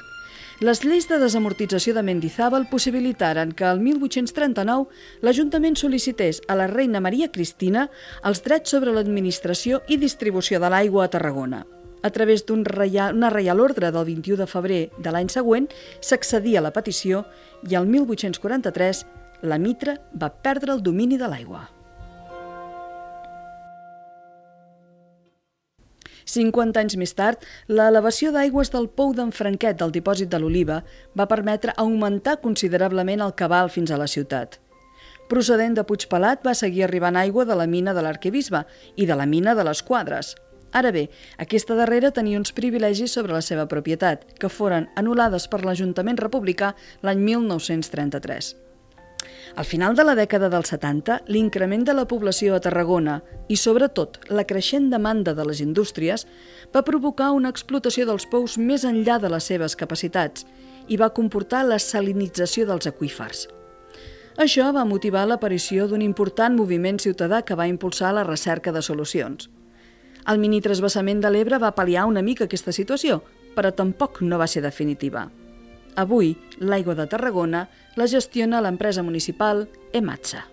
Les 0.61 0.83
lleis 0.85 1.07
de 1.09 1.17
desamortització 1.17 1.95
de 1.97 2.03
Mendizábal 2.05 2.67
possibilitaren 2.69 3.55
que 3.57 3.65
el 3.65 3.81
1839 3.81 5.25
l'Ajuntament 5.25 5.79
sol·licités 5.81 6.43
a 6.53 6.59
la 6.61 6.67
reina 6.69 7.01
Maria 7.01 7.31
Cristina 7.33 7.87
els 8.29 8.45
drets 8.45 8.77
sobre 8.77 8.93
l'administració 8.93 9.81
i 9.89 9.97
distribució 9.97 10.61
de 10.61 10.69
l'aigua 10.69 11.07
a 11.07 11.13
Tarragona. 11.17 11.65
A 12.03 12.13
través 12.13 12.45
d'una 12.45 12.69
reial, 12.69 13.17
reial 13.33 13.61
ordre 13.61 13.89
del 13.89 14.05
21 14.05 14.37
de 14.45 14.51
febrer 14.53 14.85
de 15.01 15.17
l'any 15.17 15.33
següent 15.33 15.73
s'accedia 16.05 16.61
a 16.61 16.69
la 16.69 16.77
petició 16.77 17.25
i 17.65 17.81
el 17.81 17.89
1843 17.89 19.05
la 19.49 19.57
Mitra 19.57 19.97
va 20.13 20.29
perdre 20.29 20.77
el 20.77 20.85
domini 20.85 21.17
de 21.17 21.29
l'aigua. 21.29 21.80
50 26.31 26.81
anys 26.81 26.97
més 27.01 27.13
tard, 27.19 27.43
l'elevació 27.69 28.31
d'aigües 28.35 28.71
del 28.71 28.89
pou 28.89 29.15
d'en 29.17 29.33
Franquet 29.35 29.79
del 29.81 29.95
dipòsit 29.95 30.31
de 30.31 30.41
l'Oliva 30.41 30.81
va 31.19 31.29
permetre 31.31 31.75
augmentar 31.77 32.39
considerablement 32.45 33.25
el 33.27 33.35
cabal 33.35 33.71
fins 33.71 33.91
a 33.91 33.99
la 34.01 34.09
ciutat. 34.11 34.61
Procedent 35.31 35.77
de 35.79 35.85
Puigpelat 35.87 36.41
va 36.47 36.57
seguir 36.59 36.87
arribant 36.87 37.19
aigua 37.19 37.45
de 37.47 37.55
la 37.59 37.67
mina 37.71 37.95
de 37.95 38.03
l'Arquebisbe 38.03 38.65
i 38.97 39.07
de 39.07 39.19
la 39.19 39.27
mina 39.31 39.55
de 39.55 39.67
les 39.67 39.83
Quadres. 39.87 40.35
Ara 40.73 40.91
bé, 40.95 41.09
aquesta 41.43 41.75
darrera 41.79 42.13
tenia 42.15 42.39
uns 42.39 42.55
privilegis 42.55 43.15
sobre 43.15 43.35
la 43.35 43.43
seva 43.43 43.67
propietat, 43.71 44.27
que 44.39 44.51
foren 44.51 44.89
anul·lades 44.99 45.49
per 45.51 45.65
l'Ajuntament 45.67 46.19
republicà 46.19 46.75
l'any 47.03 47.23
1933. 47.27 48.70
Al 49.57 49.65
final 49.65 49.97
de 49.97 50.05
la 50.07 50.15
dècada 50.15 50.49
dels 50.49 50.71
70, 50.71 51.23
l'increment 51.27 51.83
de 51.85 51.95
la 51.95 52.07
població 52.07 52.55
a 52.55 52.61
Tarragona 52.63 53.19
i, 53.49 53.57
sobretot, 53.59 54.21
la 54.31 54.45
creixent 54.47 54.91
demanda 54.93 55.35
de 55.35 55.45
les 55.47 55.61
indústries 55.61 56.27
va 56.75 56.85
provocar 56.87 57.33
una 57.35 57.51
explotació 57.51 58.07
dels 58.07 58.29
pous 58.31 58.57
més 58.59 58.87
enllà 58.87 59.19
de 59.19 59.31
les 59.33 59.49
seves 59.51 59.75
capacitats 59.77 60.47
i 60.89 60.97
va 60.97 61.11
comportar 61.15 61.65
la 61.67 61.81
salinització 61.83 62.67
dels 62.69 62.87
aqüífers. 62.87 63.49
Això 64.41 64.71
va 64.73 64.87
motivar 64.87 65.27
l'aparició 65.27 65.89
d'un 65.91 66.03
important 66.03 66.55
moviment 66.57 67.03
ciutadà 67.03 67.43
que 67.43 67.59
va 67.59 67.69
impulsar 67.69 68.15
la 68.15 68.25
recerca 68.25 68.73
de 68.73 68.83
solucions. 68.83 69.51
El 70.31 70.39
mini 70.39 70.61
trasbassament 70.63 71.21
de 71.21 71.31
l'Ebre 71.33 71.59
va 71.59 71.75
pal·liar 71.75 72.07
una 72.07 72.23
mica 72.23 72.47
aquesta 72.47 72.73
situació, 72.73 73.21
però 73.57 73.75
tampoc 73.75 74.23
no 74.23 74.39
va 74.39 74.47
ser 74.47 74.63
definitiva. 74.63 75.27
Avui, 76.01 76.31
l'aigua 76.65 76.95
de 76.97 77.05
Tarragona 77.05 77.67
la 78.01 78.07
gestiona 78.09 78.63
l'empresa 78.65 79.03
municipal 79.05 79.67
Ematsa. 79.93 80.47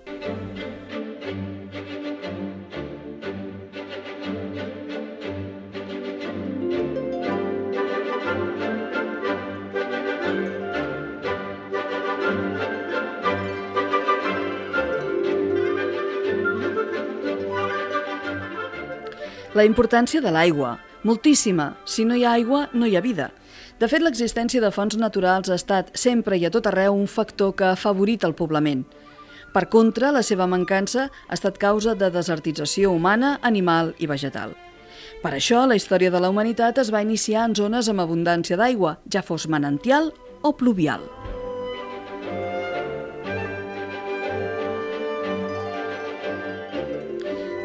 La 19.55 19.63
importància 19.63 20.19
de 20.21 20.29
l'aigua. 20.29 20.75
Moltíssima. 21.07 21.77
Si 21.85 22.03
no 22.03 22.17
hi 22.17 22.25
ha 22.25 22.33
aigua, 22.35 22.65
no 22.73 22.85
hi 22.85 22.97
ha 22.97 23.01
vida. 23.01 23.29
De 23.79 23.87
fet, 23.87 24.03
l'existència 24.03 24.59
de 24.59 24.71
fonts 24.75 24.97
naturals 24.99 25.47
ha 25.47 25.55
estat 25.55 25.93
sempre 25.95 26.35
i 26.35 26.43
a 26.43 26.51
tot 26.51 26.67
arreu 26.67 26.97
un 26.97 27.07
factor 27.07 27.53
que 27.55 27.69
ha 27.69 27.77
favorit 27.79 28.25
el 28.27 28.35
poblament. 28.35 28.83
Per 29.53 29.63
contra, 29.71 30.11
la 30.11 30.25
seva 30.25 30.49
mancança 30.51 31.07
ha 31.07 31.37
estat 31.37 31.61
causa 31.63 31.95
de 31.95 32.11
desertització 32.11 32.91
humana, 32.91 33.37
animal 33.41 33.93
i 34.03 34.11
vegetal. 34.11 34.57
Per 35.23 35.31
això, 35.31 35.63
la 35.63 35.79
història 35.79 36.11
de 36.11 36.19
la 36.19 36.33
humanitat 36.33 36.83
es 36.83 36.91
va 36.91 37.05
iniciar 37.07 37.47
en 37.47 37.55
zones 37.55 37.87
amb 37.87 38.03
abundància 38.03 38.59
d'aigua, 38.59 38.97
ja 39.07 39.23
fos 39.23 39.47
manantial 39.47 40.11
o 40.43 40.57
pluvial. 40.59 41.07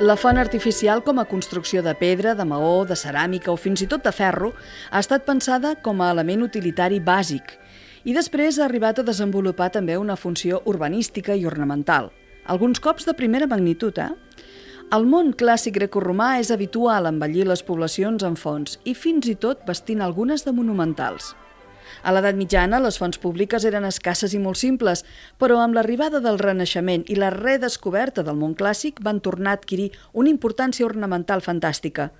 La 0.02 0.16
font 0.18 0.34
artificial 0.34 1.04
com 1.06 1.20
a 1.20 1.24
construcció 1.30 1.78
de 1.86 1.92
pedra, 1.94 2.32
de 2.34 2.42
maó, 2.42 2.80
de 2.82 2.96
ceràmica 2.98 3.52
o 3.52 3.58
fins 3.60 3.84
i 3.84 3.86
tot 3.86 4.02
de 4.02 4.10
ferro 4.10 4.48
ha 4.90 4.98
estat 4.98 5.22
pensada 5.22 5.76
com 5.84 6.00
a 6.02 6.08
element 6.10 6.42
utilitari 6.42 6.98
bàsic 6.98 7.52
i 8.02 8.16
després 8.16 8.58
ha 8.58 8.64
arribat 8.64 8.98
a 8.98 9.04
desenvolupar 9.06 9.68
també 9.76 9.94
una 10.00 10.16
funció 10.18 10.58
urbanística 10.72 11.36
i 11.38 11.46
ornamental, 11.46 12.10
alguns 12.50 12.82
cops 12.82 13.06
de 13.06 13.14
primera 13.14 13.46
magnitud. 13.46 14.00
Eh? 14.02 14.10
Al 14.90 15.06
món 15.06 15.30
clàssic 15.38 15.78
grecorromà 15.78 16.32
és 16.40 16.50
habitual 16.50 17.06
embellir 17.06 17.46
les 17.46 17.62
poblacions 17.62 18.26
amb 18.26 18.42
fonts 18.42 18.80
i 18.82 18.96
fins 18.98 19.30
i 19.30 19.36
tot 19.38 19.62
vestint 19.70 20.02
algunes 20.02 20.42
de 20.42 20.50
monumentals. 20.50 21.36
A 22.02 22.10
l'edat 22.10 22.34
mitjana, 22.34 22.80
les 22.82 22.98
fonts 22.98 23.20
públiques 23.22 23.64
eren 23.68 23.86
escasses 23.86 24.34
i 24.34 24.40
molt 24.42 24.58
simples, 24.58 25.04
però 25.38 25.60
amb 25.62 25.76
l'arribada 25.78 26.18
del 26.24 26.40
Renaixement 26.42 27.04
i 27.06 27.18
la 27.18 27.30
redescoberta 27.30 28.24
del 28.26 28.40
món 28.40 28.56
clàssic 28.58 28.98
van 29.06 29.20
tornar 29.22 29.54
a 29.54 29.60
adquirir 29.60 29.92
una 30.12 30.32
importància 30.32 30.86
ornamental 30.86 31.44
fantàstica, 31.46 32.10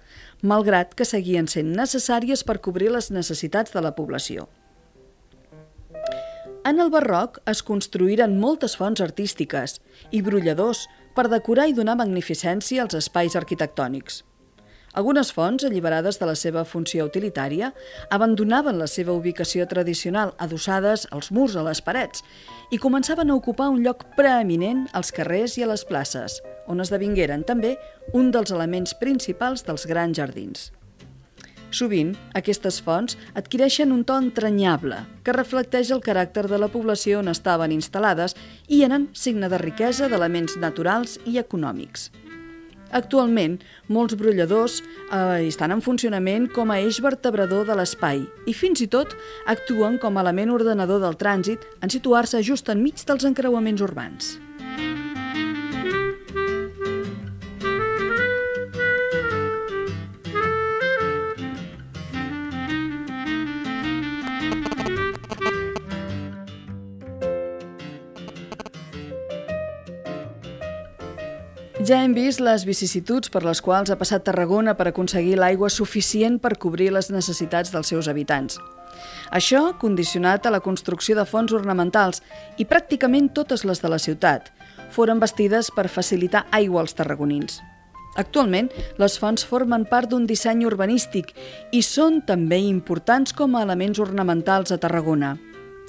malgrat 0.42 0.94
que 0.94 1.08
seguien 1.08 1.50
sent 1.50 1.74
necessàries 1.74 2.46
per 2.46 2.60
cobrir 2.62 2.92
les 2.94 3.10
necessitats 3.10 3.74
de 3.74 3.82
la 3.82 3.94
població. 3.98 4.48
En 6.62 6.78
el 6.78 6.90
barroc 6.94 7.40
es 7.50 7.64
construïren 7.66 8.38
moltes 8.38 8.76
fonts 8.78 9.02
artístiques 9.02 9.80
i 10.14 10.22
brolladors 10.22 10.86
per 11.16 11.26
decorar 11.32 11.66
i 11.66 11.74
donar 11.74 11.98
magnificència 11.98 12.84
als 12.84 12.94
espais 12.94 13.34
arquitectònics. 13.34 14.22
Algunes 14.92 15.30
fonts, 15.32 15.64
alliberades 15.64 16.18
de 16.20 16.26
la 16.28 16.34
seva 16.36 16.66
funció 16.68 17.06
utilitària, 17.08 17.70
abandonaven 18.12 18.76
la 18.76 18.88
seva 18.90 19.14
ubicació 19.16 19.64
tradicional 19.70 20.34
adossades 20.36 21.06
als 21.10 21.30
murs 21.32 21.56
a 21.56 21.64
les 21.64 21.80
parets 21.80 22.20
i 22.70 22.80
començaven 22.82 23.32
a 23.32 23.38
ocupar 23.38 23.70
un 23.72 23.80
lloc 23.86 24.04
preeminent 24.18 24.84
als 24.92 25.14
carrers 25.16 25.56
i 25.56 25.64
a 25.64 25.70
les 25.72 25.86
places, 25.88 26.42
on 26.68 26.84
esdevingueren 26.84 27.40
també 27.48 27.78
un 28.12 28.28
dels 28.36 28.52
elements 28.52 28.92
principals 29.00 29.64
dels 29.64 29.88
grans 29.88 30.20
jardins. 30.20 30.68
Sovint, 31.72 32.12
aquestes 32.36 32.82
fonts 32.84 33.16
adquireixen 33.32 33.94
un 33.96 34.04
to 34.04 34.18
entranyable, 34.20 34.98
que 35.24 35.32
reflecteix 35.32 35.88
el 35.96 36.04
caràcter 36.04 36.44
de 36.52 36.60
la 36.60 36.68
població 36.68 37.22
on 37.24 37.32
estaven 37.32 37.72
instal·lades 37.72 38.36
i 38.68 38.84
eren 38.84 39.08
signe 39.16 39.48
de 39.48 39.60
riquesa 39.62 40.12
d'elements 40.12 40.58
naturals 40.60 41.16
i 41.24 41.40
econòmics. 41.40 42.10
Actualment, 42.92 43.56
molts 43.88 44.16
brolladors 44.20 44.80
eh, 44.82 45.48
estan 45.48 45.72
en 45.72 45.80
funcionament 45.84 46.48
com 46.52 46.70
a 46.70 46.78
eix 46.84 47.00
vertebrador 47.04 47.64
de 47.68 47.76
l'espai 47.78 48.20
i 48.44 48.54
fins 48.56 48.84
i 48.84 48.88
tot 48.92 49.16
actuen 49.48 49.98
com 50.02 50.16
a 50.16 50.24
element 50.26 50.52
ordenador 50.52 51.00
del 51.00 51.16
trànsit 51.16 51.64
en 51.80 51.92
situar-se 51.92 52.44
just 52.44 52.68
enmig 52.68 53.00
dels 53.08 53.24
encreuaments 53.28 53.84
urbans. 53.84 54.36
Ja 71.92 71.98
hem 72.00 72.14
vist 72.16 72.40
les 72.40 72.62
vicissituds 72.64 73.28
per 73.28 73.42
les 73.44 73.58
quals 73.60 73.90
ha 73.92 73.98
passat 74.00 74.22
Tarragona 74.24 74.72
per 74.78 74.86
aconseguir 74.88 75.34
l'aigua 75.36 75.68
suficient 75.68 76.38
per 76.40 76.54
cobrir 76.56 76.86
les 76.94 77.10
necessitats 77.12 77.68
dels 77.74 77.90
seus 77.92 78.08
habitants. 78.08 78.56
Això 79.28 79.60
condicionat 79.82 80.48
a 80.48 80.54
la 80.54 80.62
construcció 80.64 81.18
de 81.18 81.26
fonts 81.28 81.52
ornamentals 81.52 82.22
i 82.56 82.64
pràcticament 82.64 83.28
totes 83.36 83.66
les 83.68 83.84
de 83.84 83.92
la 83.92 84.00
ciutat 84.00 84.48
foren 84.96 85.20
bastides 85.20 85.68
per 85.76 85.90
facilitar 85.92 86.46
aigua 86.62 86.80
als 86.80 86.96
tarragonins. 86.96 87.60
Actualment, 88.16 88.72
les 88.96 89.18
fonts 89.20 89.44
formen 89.44 89.84
part 89.84 90.08
d'un 90.08 90.24
disseny 90.24 90.64
urbanístic 90.64 91.34
i 91.76 91.82
són 91.84 92.22
també 92.24 92.62
importants 92.72 93.36
com 93.36 93.52
a 93.52 93.66
elements 93.68 94.00
ornamentals 94.00 94.72
a 94.72 94.80
Tarragona. 94.80 95.36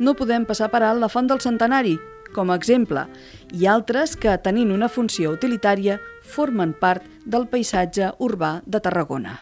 No 0.03 0.19
podem 0.19 0.43
passar 0.43 0.67
per 0.67 0.83
alt 0.83 0.99
la 0.99 1.07
font 1.07 1.31
del 1.31 1.39
centenari, 1.39 1.95
com 2.35 2.51
a 2.51 2.57
exemple, 2.59 3.05
i 3.53 3.67
altres 3.69 4.17
que, 4.19 4.35
tenint 4.43 4.73
una 4.75 4.89
funció 4.89 5.33
utilitària, 5.37 5.99
formen 6.23 6.73
part 6.79 7.05
del 7.25 7.47
paisatge 7.47 8.13
urbà 8.19 8.57
de 8.65 8.83
Tarragona. 8.83 9.39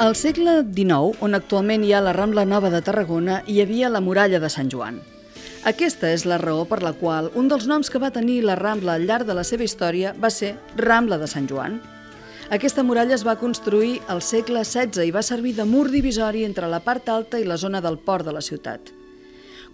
Al 0.00 0.14
segle 0.16 0.62
XIX, 0.64 1.18
on 1.20 1.36
actualment 1.36 1.82
hi 1.84 1.90
ha 1.92 1.98
la 2.00 2.14
Rambla 2.16 2.46
Nova 2.48 2.70
de 2.72 2.78
Tarragona, 2.80 3.42
hi 3.44 3.58
havia 3.60 3.90
la 3.92 4.00
muralla 4.00 4.38
de 4.40 4.48
Sant 4.48 4.70
Joan. 4.72 4.94
Aquesta 5.68 6.08
és 6.08 6.22
la 6.24 6.38
raó 6.40 6.62
per 6.70 6.78
la 6.80 6.94
qual 6.96 7.26
un 7.36 7.50
dels 7.50 7.66
noms 7.68 7.90
que 7.92 8.00
va 8.00 8.08
tenir 8.14 8.38
la 8.48 8.54
Rambla 8.56 8.94
al 8.96 9.02
llarg 9.04 9.26
de 9.28 9.34
la 9.36 9.42
seva 9.44 9.66
història 9.66 10.14
va 10.22 10.30
ser 10.32 10.54
Rambla 10.78 11.18
de 11.20 11.26
Sant 11.28 11.50
Joan. 11.50 11.74
Aquesta 12.48 12.80
muralla 12.80 13.12
es 13.12 13.26
va 13.28 13.34
construir 13.36 13.98
al 14.08 14.22
segle 14.24 14.62
XVI 14.64 15.04
i 15.04 15.12
va 15.12 15.20
servir 15.20 15.52
de 15.58 15.66
mur 15.68 15.90
divisori 15.92 16.46
entre 16.46 16.70
la 16.72 16.80
part 16.86 17.10
alta 17.12 17.36
i 17.36 17.44
la 17.44 17.58
zona 17.60 17.82
del 17.84 17.98
port 18.06 18.24
de 18.24 18.32
la 18.32 18.40
ciutat. 18.40 18.88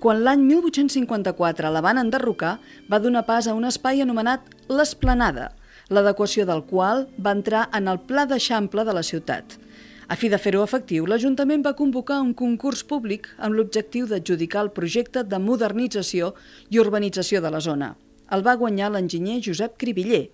Quan 0.02 0.24
l'any 0.24 0.42
1854 0.48 1.70
la 1.70 1.84
van 1.86 2.02
enderrocar, 2.02 2.56
va 2.90 2.98
donar 2.98 3.22
pas 3.30 3.46
a 3.46 3.54
un 3.54 3.70
espai 3.70 4.02
anomenat 4.02 4.50
l'Esplanada, 4.74 5.52
l'adequació 5.86 6.48
del 6.50 6.64
qual 6.66 7.06
va 7.14 7.36
entrar 7.38 7.68
en 7.70 7.86
el 7.86 8.02
Pla 8.10 8.26
d'Eixample 8.26 8.82
de 8.82 8.96
la 8.98 9.04
ciutat. 9.06 9.60
A 10.06 10.14
fi 10.14 10.28
de 10.30 10.38
fer-ho 10.38 10.60
efectiu, 10.62 11.06
l'Ajuntament 11.10 11.64
va 11.66 11.74
convocar 11.74 12.20
un 12.22 12.30
concurs 12.38 12.84
públic 12.86 13.26
amb 13.42 13.56
l'objectiu 13.58 14.06
d'adjudicar 14.06 14.60
el 14.62 14.70
projecte 14.76 15.24
de 15.26 15.40
modernització 15.42 16.28
i 16.70 16.78
urbanització 16.78 17.40
de 17.42 17.50
la 17.50 17.60
zona. 17.64 17.88
El 18.30 18.44
va 18.46 18.54
guanyar 18.60 18.92
l'enginyer 18.94 19.40
Josep 19.42 19.74
Cribiller 19.82 20.28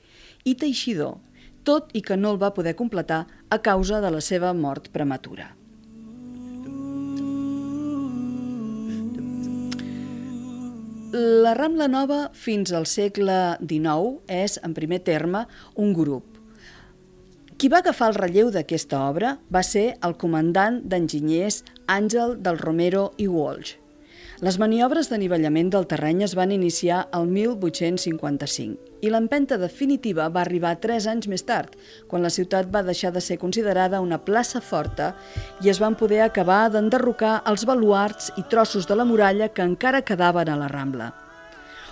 i 0.44 0.54
Teixidor, 0.60 1.16
tot 1.64 1.88
i 1.96 2.02
que 2.04 2.18
no 2.20 2.34
el 2.34 2.40
va 2.42 2.52
poder 2.52 2.74
completar 2.76 3.24
a 3.48 3.58
causa 3.64 4.02
de 4.04 4.10
la 4.12 4.20
seva 4.20 4.52
mort 4.52 4.90
prematura. 4.92 5.48
La 11.12 11.54
Rambla 11.56 11.88
Nova 11.88 12.20
fins 12.36 12.72
al 12.76 12.84
segle 12.88 13.38
XIX 13.60 14.20
és, 14.28 14.58
en 14.64 14.76
primer 14.76 15.00
terme, 15.04 15.46
un 15.76 15.96
grup. 15.96 16.31
Qui 17.62 17.68
va 17.70 17.78
agafar 17.78 18.08
el 18.10 18.16
relleu 18.16 18.48
d'aquesta 18.50 18.98
obra 19.06 19.28
va 19.54 19.60
ser 19.62 19.84
el 20.06 20.16
comandant 20.18 20.80
d'enginyers 20.82 21.60
Àngel 21.96 22.32
del 22.42 22.58
Romero 22.58 23.04
i 23.22 23.28
Walsh. 23.30 23.76
Les 24.42 24.58
maniobres 24.58 25.12
d'anivellament 25.12 25.70
del 25.70 25.86
terreny 25.86 26.24
es 26.26 26.34
van 26.34 26.50
iniciar 26.50 27.04
el 27.14 27.30
1855 27.30 29.06
i 29.06 29.14
l'empenta 29.14 29.60
definitiva 29.62 30.26
va 30.26 30.42
arribar 30.42 30.74
tres 30.82 31.06
anys 31.06 31.30
més 31.30 31.46
tard, 31.46 31.78
quan 32.10 32.26
la 32.26 32.34
ciutat 32.34 32.66
va 32.74 32.82
deixar 32.82 33.14
de 33.14 33.22
ser 33.22 33.38
considerada 33.38 34.02
una 34.02 34.18
plaça 34.26 34.58
forta 34.58 35.12
i 35.62 35.70
es 35.70 35.78
van 35.78 35.94
poder 35.94 36.24
acabar 36.26 36.64
d'enderrocar 36.66 37.44
els 37.46 37.62
baluarts 37.62 38.34
i 38.42 38.42
trossos 38.42 38.90
de 38.90 38.98
la 38.98 39.06
muralla 39.06 39.54
que 39.54 39.62
encara 39.62 40.02
quedaven 40.02 40.50
a 40.50 40.58
la 40.58 40.74
Rambla. 40.74 41.12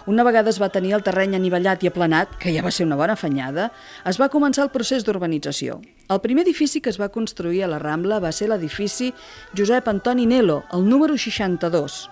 Una 0.06 0.24
vegada 0.24 0.48
es 0.50 0.60
va 0.60 0.70
tenir 0.72 0.94
el 0.96 1.02
terreny 1.04 1.34
anivellat 1.36 1.82
i 1.84 1.90
aplanat, 1.90 2.36
que 2.40 2.54
ja 2.54 2.62
va 2.64 2.72
ser 2.72 2.86
una 2.86 2.96
bona 2.96 3.18
afanyada, 3.18 3.70
es 4.08 4.20
va 4.20 4.30
començar 4.32 4.64
el 4.64 4.72
procés 4.72 5.04
d'urbanització. 5.04 5.80
El 6.08 6.22
primer 6.24 6.46
edifici 6.46 6.80
que 6.80 6.90
es 6.90 7.00
va 7.00 7.10
construir 7.12 7.64
a 7.64 7.68
la 7.68 7.78
Rambla 7.78 8.20
va 8.20 8.32
ser 8.32 8.48
l'edifici 8.48 9.12
Josep 9.56 9.88
Antoni 9.92 10.26
Nelo, 10.26 10.62
el 10.72 10.88
número 10.88 11.18
62, 11.18 12.08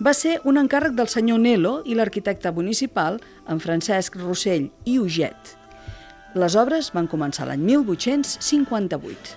va 0.00 0.14
ser 0.16 0.38
un 0.48 0.56
encàrrec 0.56 0.94
del 0.96 1.08
senyor 1.12 1.40
Nelo 1.44 1.74
i 1.84 1.96
l'arquitecte 1.98 2.52
municipal, 2.56 3.20
en 3.48 3.60
Francesc 3.60 4.16
Rossell 4.16 4.70
i 4.88 4.96
Uget. 4.98 5.56
Les 6.40 6.56
obres 6.56 6.88
van 6.96 7.10
començar 7.10 7.48
l'any 7.50 7.60
1858. 7.68 9.36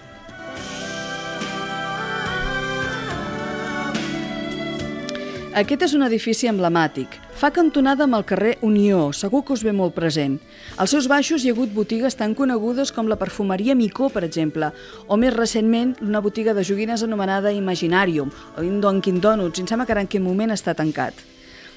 Aquest 5.53 5.83
és 5.85 5.91
un 5.93 6.01
edifici 6.01 6.47
emblemàtic. 6.49 7.13
Fa 7.37 7.51
cantonada 7.53 8.07
amb 8.07 8.17
el 8.17 8.23
carrer 8.25 8.55
Unió, 8.65 9.11
segur 9.13 9.43
que 9.45 9.53
us 9.53 9.61
ve 9.61 9.69
molt 9.69 9.93
present. 9.93 10.39
Als 10.81 10.95
seus 10.95 11.05
baixos 11.05 11.43
hi 11.43 11.51
ha 11.51 11.53
hagut 11.53 11.75
botigues 11.75 12.17
tan 12.17 12.33
conegudes 12.33 12.89
com 12.89 13.05
la 13.05 13.19
perfumeria 13.21 13.75
Micó, 13.77 14.07
per 14.09 14.23
exemple, 14.25 14.71
o 15.05 15.17
més 15.21 15.35
recentment 15.35 15.91
una 16.01 16.23
botiga 16.25 16.55
de 16.57 16.63
joguines 16.65 17.03
anomenada 17.05 17.53
Imaginarium, 17.53 18.31
o 18.57 18.65
un 18.65 18.81
Dunkin' 18.81 19.21
Donuts, 19.21 19.61
em 19.61 19.69
sembla 19.69 19.85
que 19.85 19.93
en 19.93 20.09
quin 20.09 20.25
moment 20.25 20.55
està 20.57 20.73
tancat. 20.73 21.21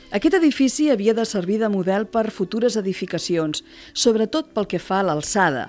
Aquest 0.08 0.38
edifici 0.40 0.88
havia 0.88 1.12
de 1.12 1.28
servir 1.28 1.60
de 1.60 1.68
model 1.68 2.08
per 2.08 2.30
futures 2.30 2.80
edificacions, 2.80 3.60
sobretot 3.92 4.54
pel 4.56 4.70
que 4.72 4.80
fa 4.80 5.02
a 5.02 5.08
l'alçada, 5.10 5.68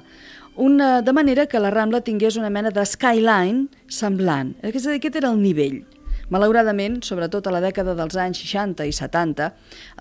una, 0.55 1.01
de 1.01 1.11
manera 1.11 1.45
que 1.45 1.59
la 1.59 1.75
Rambla 1.75 1.99
tingués 1.99 2.39
una 2.39 2.49
mena 2.49 2.71
de 2.71 2.87
skyline 2.87 3.67
semblant. 3.91 4.55
És 4.63 4.87
a 4.87 4.95
dir, 4.95 5.01
aquest 5.03 5.19
era 5.19 5.35
el 5.35 5.43
nivell. 5.43 5.83
Malauradament, 6.27 6.97
sobretot 7.07 7.45
a 7.47 7.53
la 7.55 7.61
dècada 7.63 7.93
dels 7.95 8.17
anys 8.19 8.41
60 8.43 8.83
i 8.83 8.91
70 8.91 9.45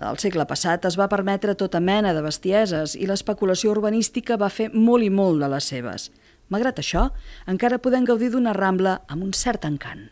del 0.01 0.17
segle 0.19 0.43
passat, 0.43 0.83
es 0.83 0.97
va 0.99 1.07
permetre 1.07 1.53
tota 1.55 1.79
mena 1.79 2.11
de 2.11 2.19
bestieses 2.25 2.97
i 2.99 3.07
l'especulació 3.07 3.71
urbanística 3.71 4.35
va 4.35 4.49
fer 4.51 4.67
molt 4.73 5.07
i 5.07 5.09
molt 5.09 5.39
de 5.39 5.47
les 5.53 5.69
seves. 5.71 6.09
Malgrat 6.51 6.81
això, 6.83 7.05
encara 7.47 7.79
podem 7.79 8.03
gaudir 8.03 8.33
d'una 8.33 8.51
rambla 8.51 8.97
amb 9.07 9.23
un 9.23 9.31
cert 9.31 9.63
encant. 9.63 10.09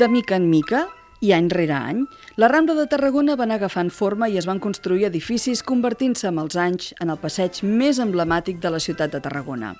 De 0.00 0.08
mica 0.08 0.40
en 0.40 0.48
mica, 0.48 0.86
i 1.20 1.34
any 1.36 1.52
rere 1.52 1.76
any, 1.76 2.04
la 2.40 2.48
Rambla 2.48 2.72
de 2.72 2.86
Tarragona 2.88 3.34
va 3.36 3.44
anar 3.44 3.58
agafant 3.58 3.90
forma 3.92 4.24
i 4.32 4.38
es 4.40 4.46
van 4.48 4.60
construir 4.64 5.02
edificis 5.04 5.60
convertint-se 5.70 6.30
amb 6.30 6.40
els 6.40 6.56
anys 6.56 6.94
en 7.04 7.12
el 7.12 7.18
passeig 7.20 7.58
més 7.80 8.00
emblemàtic 8.00 8.62
de 8.62 8.70
la 8.72 8.80
ciutat 8.80 9.12
de 9.12 9.20
Tarragona. 9.20 9.74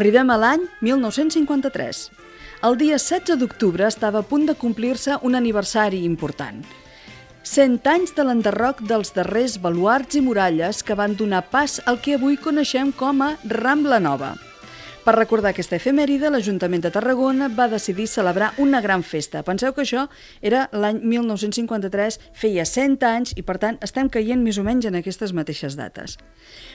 Arribem 0.00 0.32
a 0.32 0.38
l'any 0.40 0.64
1953. 0.80 2.00
El 2.70 2.80
dia 2.80 2.96
16 2.96 3.36
d'octubre 3.42 3.84
estava 3.84 4.24
a 4.24 4.28
punt 4.32 4.48
de 4.48 4.56
complir-se 4.56 5.20
un 5.20 5.36
aniversari 5.36 6.06
important. 6.08 6.64
100 7.44 7.84
anys 7.98 8.16
de 8.16 8.24
l'enderroc 8.24 8.80
dels 8.88 9.12
darrers 9.12 9.60
baluarts 9.60 10.16
i 10.16 10.24
muralles 10.24 10.80
que 10.80 10.96
van 10.96 11.20
donar 11.20 11.44
pas 11.52 11.82
al 11.84 12.00
que 12.00 12.16
avui 12.16 12.40
coneixem 12.40 12.96
com 12.96 13.26
a 13.28 13.34
Rambla 13.44 14.00
Nova– 14.00 14.38
per 15.08 15.14
recordar 15.16 15.54
aquesta 15.54 15.78
efemèride, 15.78 16.28
l'Ajuntament 16.28 16.82
de 16.84 16.90
Tarragona 16.92 17.46
va 17.48 17.64
decidir 17.72 18.04
celebrar 18.12 18.50
una 18.60 18.82
gran 18.84 19.00
festa. 19.00 19.40
Penseu 19.40 19.72
que 19.72 19.80
això 19.86 20.02
era 20.44 20.66
l'any 20.76 20.98
1953, 21.00 22.18
feia 22.36 22.66
100 22.68 23.06
anys 23.08 23.32
i, 23.32 23.40
per 23.40 23.56
tant, 23.62 23.78
estem 23.80 24.10
caient 24.12 24.42
més 24.44 24.58
o 24.60 24.66
menys 24.66 24.84
en 24.90 24.98
aquestes 25.00 25.32
mateixes 25.32 25.78
dates. 25.80 26.18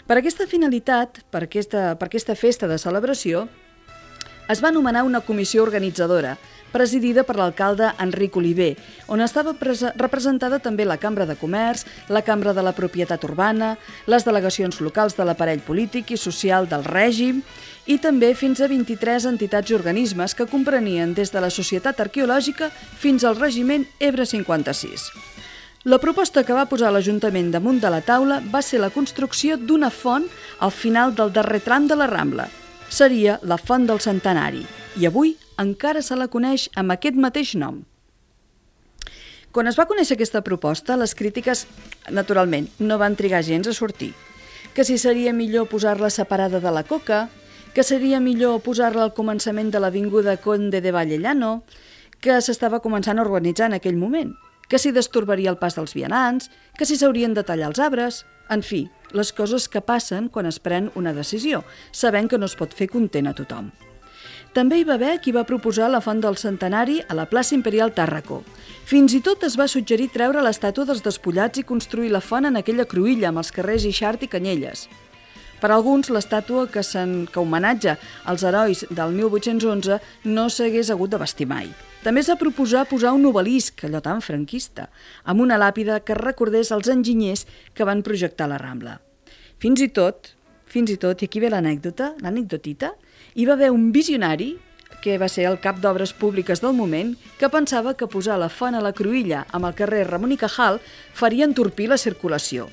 Per 0.09 0.17
aquesta 0.17 0.49
finalitat, 0.49 1.21
per 1.29 1.43
aquesta, 1.45 1.91
per 1.93 2.09
aquesta 2.09 2.33
festa 2.33 2.65
de 2.71 2.79
celebració, 2.81 3.45
es 4.49 4.65
va 4.65 4.73
nomenar 4.73 5.05
una 5.05 5.21
comissió 5.21 5.61
organitzadora, 5.61 6.33
presidida 6.73 7.21
per 7.23 7.37
l'alcalde 7.37 7.91
Enric 8.01 8.35
Oliver, 8.35 8.73
on 9.13 9.21
estava 9.21 9.53
representada 9.93 10.57
també 10.59 10.87
la 10.89 10.97
Cambra 10.97 11.27
de 11.29 11.37
Comerç, 11.37 11.85
la 12.09 12.23
Cambra 12.25 12.51
de 12.57 12.65
la 12.65 12.73
Propietat 12.73 13.23
Urbana, 13.29 13.75
les 14.09 14.25
delegacions 14.25 14.81
locals 14.81 15.13
de 15.15 15.23
l'aparell 15.29 15.61
polític 15.61 16.11
i 16.11 16.17
social 16.17 16.67
del 16.67 16.83
règim 16.89 17.43
i 17.85 17.97
també 17.99 18.31
fins 18.35 18.61
a 18.61 18.69
23 18.71 19.27
entitats 19.27 19.71
i 19.71 19.75
organismes 19.75 20.35
que 20.35 20.47
comprenien 20.47 21.13
des 21.13 21.33
de 21.33 21.41
la 21.43 21.51
Societat 21.51 21.99
Arqueològica 21.99 22.69
fins 22.71 23.23
al 23.27 23.39
regiment 23.39 23.85
Ebre 23.99 24.25
56. 24.25 25.09
La 25.83 25.99
proposta 25.99 26.45
que 26.47 26.55
va 26.55 26.69
posar 26.71 26.93
l'Ajuntament 26.95 27.49
damunt 27.51 27.81
de 27.83 27.89
la 27.91 27.99
taula 27.99 28.39
va 28.53 28.61
ser 28.63 28.79
la 28.79 28.91
construcció 28.93 29.57
d'una 29.59 29.89
font 29.91 30.29
al 30.63 30.71
final 30.71 31.11
del 31.15 31.33
darrer 31.35 31.59
tram 31.65 31.89
de 31.91 31.97
la 31.99 32.07
Rambla. 32.07 32.47
Seria 32.87 33.39
la 33.43 33.57
Font 33.57 33.87
del 33.89 33.99
Centenari 33.99 34.63
i 34.95 35.07
avui 35.09 35.33
encara 35.59 36.01
se 36.01 36.15
la 36.15 36.29
coneix 36.31 36.69
amb 36.79 36.95
aquest 36.95 37.19
mateix 37.19 37.55
nom. 37.59 37.81
Quan 39.51 39.67
es 39.67 39.75
va 39.77 39.85
conèixer 39.89 40.15
aquesta 40.15 40.41
proposta, 40.41 40.95
les 40.97 41.13
crítiques, 41.13 41.67
naturalment, 42.09 42.69
no 42.79 42.97
van 42.97 43.17
trigar 43.19 43.43
gens 43.43 43.67
a 43.67 43.73
sortir. 43.75 44.13
Que 44.73 44.85
si 44.87 44.97
seria 44.97 45.33
millor 45.33 45.67
posar-la 45.69 46.09
separada 46.09 46.63
de 46.63 46.71
la 46.71 46.81
coca, 46.87 47.27
que 47.73 47.83
seria 47.83 48.21
millor 48.21 48.61
posar-la 48.61 49.07
al 49.07 49.13
començament 49.17 49.71
de 49.73 49.81
l'Avinguda 49.81 50.37
Conde 50.37 50.81
de 50.81 50.91
Vallellano, 50.93 51.63
que 52.21 52.39
s'estava 52.41 52.79
començant 52.79 53.19
a 53.19 53.25
organitzar 53.25 53.71
en 53.71 53.77
aquell 53.79 53.97
moment, 53.97 54.35
que 54.69 54.79
s'hi 54.79 54.93
destorbaria 54.93 55.51
el 55.51 55.59
pas 55.61 55.75
dels 55.75 55.95
vianants, 55.97 56.51
que 56.77 56.85
si 56.85 56.97
s'haurien 56.97 57.33
de 57.33 57.43
tallar 57.43 57.73
els 57.73 57.81
arbres... 57.81 58.23
En 58.51 58.59
fi, 58.59 58.89
les 59.15 59.29
coses 59.31 59.69
que 59.71 59.79
passen 59.81 60.25
quan 60.27 60.45
es 60.45 60.57
pren 60.59 60.89
una 60.99 61.13
decisió, 61.15 61.61
sabent 61.95 62.27
que 62.29 62.37
no 62.37 62.45
es 62.45 62.57
pot 62.59 62.73
fer 62.75 62.89
content 62.91 63.29
a 63.29 63.33
tothom. 63.33 63.69
També 64.53 64.77
hi 64.77 64.83
va 64.85 64.97
haver 64.99 65.13
qui 65.23 65.31
va 65.33 65.45
proposar 65.47 65.87
la 65.89 66.01
font 66.03 66.19
del 66.21 66.35
centenari 66.37 66.99
a 67.07 67.15
la 67.17 67.25
plaça 67.31 67.55
Imperial 67.55 67.95
Tàrraco. 67.95 68.41
Fins 68.85 69.15
i 69.15 69.21
tot 69.25 69.47
es 69.47 69.55
va 69.57 69.69
suggerir 69.71 70.11
treure 70.13 70.43
l'estàtua 70.43 70.85
dels 70.85 71.01
despullats 71.07 71.63
i 71.63 71.65
construir 71.65 72.11
la 72.13 72.21
font 72.21 72.45
en 72.45 72.59
aquella 72.59 72.85
cruïlla 72.85 73.31
amb 73.31 73.41
els 73.41 73.49
carrers 73.55 73.87
Ixart 73.89 74.27
i 74.27 74.29
Canyelles. 74.35 74.89
Per 75.63 75.71
alguns, 75.71 76.09
l'estàtua 76.11 76.65
que, 76.67 76.81
que 76.83 77.39
homenatja 77.39 77.93
als 78.27 78.43
herois 78.43 78.81
del 78.91 79.13
1811 79.15 80.01
no 80.27 80.49
s'hagués 80.51 80.89
hagut 80.91 81.13
de 81.13 81.19
vestir 81.21 81.47
mai. 81.47 81.69
També 82.03 82.19
s'ha 82.19 82.35
proposat 82.35 82.89
posar 82.89 83.13
un 83.15 83.23
obelisc, 83.29 83.85
allò 83.87 84.01
tan 84.03 84.19
franquista, 84.19 84.89
amb 85.23 85.39
una 85.39 85.55
làpida 85.55 86.01
que 86.03 86.17
recordés 86.19 86.73
els 86.75 86.89
enginyers 86.91 87.45
que 87.73 87.87
van 87.87 88.03
projectar 88.03 88.49
la 88.51 88.57
Rambla. 88.59 88.97
Fins 89.63 89.79
i 89.79 89.87
tot, 89.87 90.33
fins 90.67 90.91
i 90.91 90.97
tot, 90.99 91.23
i 91.23 91.29
aquí 91.31 91.39
ve 91.39 91.53
l'anècdota, 91.53 92.09
l'anècdotita, 92.19 92.89
hi 93.39 93.45
va 93.47 93.55
haver 93.55 93.69
un 93.71 93.93
visionari 93.95 94.57
que 94.99 95.15
va 95.21 95.29
ser 95.31 95.45
el 95.47 95.61
cap 95.63 95.79
d'obres 95.79 96.11
públiques 96.11 96.59
del 96.59 96.75
moment, 96.75 97.13
que 97.39 97.51
pensava 97.51 97.95
que 97.95 98.09
posar 98.11 98.35
la 98.41 98.51
font 98.51 98.75
a 98.75 98.83
la 98.83 98.91
Cruïlla 98.91 99.45
amb 99.55 99.71
el 99.71 99.79
carrer 99.79 100.03
Ramon 100.09 100.35
i 100.35 100.39
Cajal 100.43 100.81
faria 101.15 101.47
entorpir 101.47 101.87
la 101.87 101.99
circulació. 101.99 102.67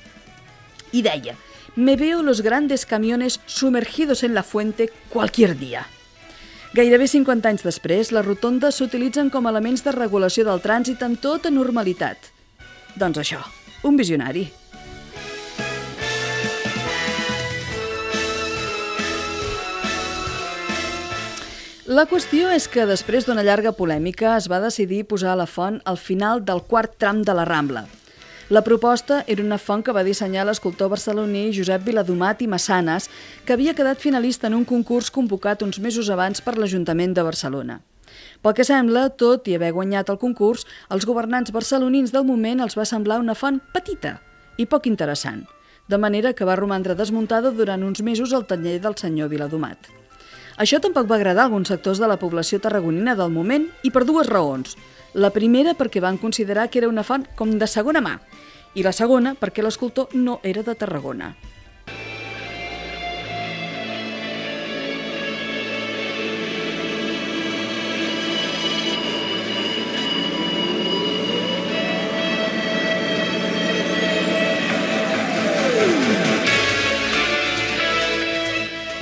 I 0.91 1.05
deia, 1.07 1.37
me 1.77 1.97
veo 1.97 2.23
los 2.23 2.41
grandes 2.41 2.87
camiones 2.87 3.41
sumergidos 3.47 4.23
en 4.23 4.35
la 4.35 4.43
fuente 4.43 4.91
cualquier 5.09 5.59
día. 5.59 5.87
Gairebé 6.73 7.09
50 7.09 7.51
anys 7.51 7.65
després, 7.67 8.13
les 8.15 8.27
rotondes 8.27 8.77
s'utilitzen 8.79 9.31
com 9.35 9.47
a 9.47 9.51
elements 9.51 9.83
de 9.83 9.95
regulació 9.97 10.45
del 10.47 10.63
trànsit 10.63 11.03
amb 11.03 11.19
tota 11.19 11.51
normalitat. 11.51 12.31
Doncs 12.95 13.19
això, 13.19 13.43
un 13.83 13.99
visionari. 13.99 14.47
La 21.91 22.05
qüestió 22.07 22.53
és 22.55 22.69
que 22.71 22.85
després 22.87 23.27
d'una 23.27 23.43
llarga 23.43 23.73
polèmica 23.75 24.37
es 24.37 24.47
va 24.47 24.61
decidir 24.63 25.09
posar 25.11 25.35
la 25.35 25.49
font 25.51 25.81
al 25.91 25.99
final 25.99 26.45
del 26.47 26.63
quart 26.63 26.95
tram 27.03 27.25
de 27.27 27.35
la 27.35 27.43
Rambla. 27.49 27.89
La 28.51 28.65
proposta 28.67 29.21
era 29.31 29.45
una 29.45 29.61
font 29.63 29.85
que 29.87 29.93
va 29.95 30.03
dissenyar 30.03 30.43
l'escultor 30.43 30.89
barceloní 30.91 31.53
Josep 31.55 31.85
Viladomat 31.87 32.41
i 32.43 32.49
Massanes, 32.51 33.07
que 33.47 33.55
havia 33.55 33.77
quedat 33.79 34.03
finalista 34.03 34.49
en 34.49 34.57
un 34.59 34.65
concurs 34.67 35.13
convocat 35.15 35.63
uns 35.63 35.79
mesos 35.79 36.11
abans 36.11 36.43
per 36.43 36.57
l'Ajuntament 36.59 37.15
de 37.15 37.23
Barcelona. 37.23 37.79
Pel 38.43 38.57
que 38.59 38.67
sembla, 38.67 39.07
tot 39.23 39.47
i 39.47 39.55
haver 39.55 39.71
guanyat 39.79 40.11
el 40.11 40.19
concurs, 40.19 40.67
als 40.89 41.07
governants 41.07 41.55
barcelonins 41.55 42.11
del 42.11 42.27
moment 42.27 42.67
els 42.67 42.75
va 42.75 42.89
semblar 42.91 43.21
una 43.23 43.39
font 43.39 43.63
petita 43.71 44.17
i 44.59 44.67
poc 44.67 44.91
interessant, 44.91 45.47
de 45.87 46.03
manera 46.09 46.35
que 46.35 46.51
va 46.51 46.59
romandre 46.59 46.99
desmuntada 46.99 47.55
durant 47.55 47.87
uns 47.87 48.03
mesos 48.03 48.35
al 48.35 48.51
taller 48.51 48.81
del 48.83 48.99
senyor 48.99 49.31
Viladomat. 49.31 50.00
Això 50.61 50.77
tampoc 50.77 51.07
va 51.09 51.17
agradar 51.17 51.47
a 51.47 51.49
alguns 51.49 51.71
sectors 51.73 51.97
de 52.03 52.09
la 52.11 52.19
població 52.21 52.59
tarragonina 52.61 53.15
del 53.17 53.31
moment 53.33 53.63
i 53.83 53.91
per 53.95 54.03
dues 54.05 54.29
raons. 54.29 54.75
La 55.15 55.31
primera 55.33 55.73
perquè 55.73 56.03
van 56.05 56.19
considerar 56.21 56.67
que 56.69 56.83
era 56.83 56.91
una 56.91 57.05
font 57.07 57.25
com 57.39 57.55
de 57.57 57.65
segona 57.65 58.03
mà 58.05 58.19
i 58.77 58.85
la 58.85 58.93
segona 58.93 59.33
perquè 59.41 59.65
l'escultor 59.65 60.13
no 60.13 60.37
era 60.45 60.61
de 60.67 60.75
Tarragona. 60.77 61.31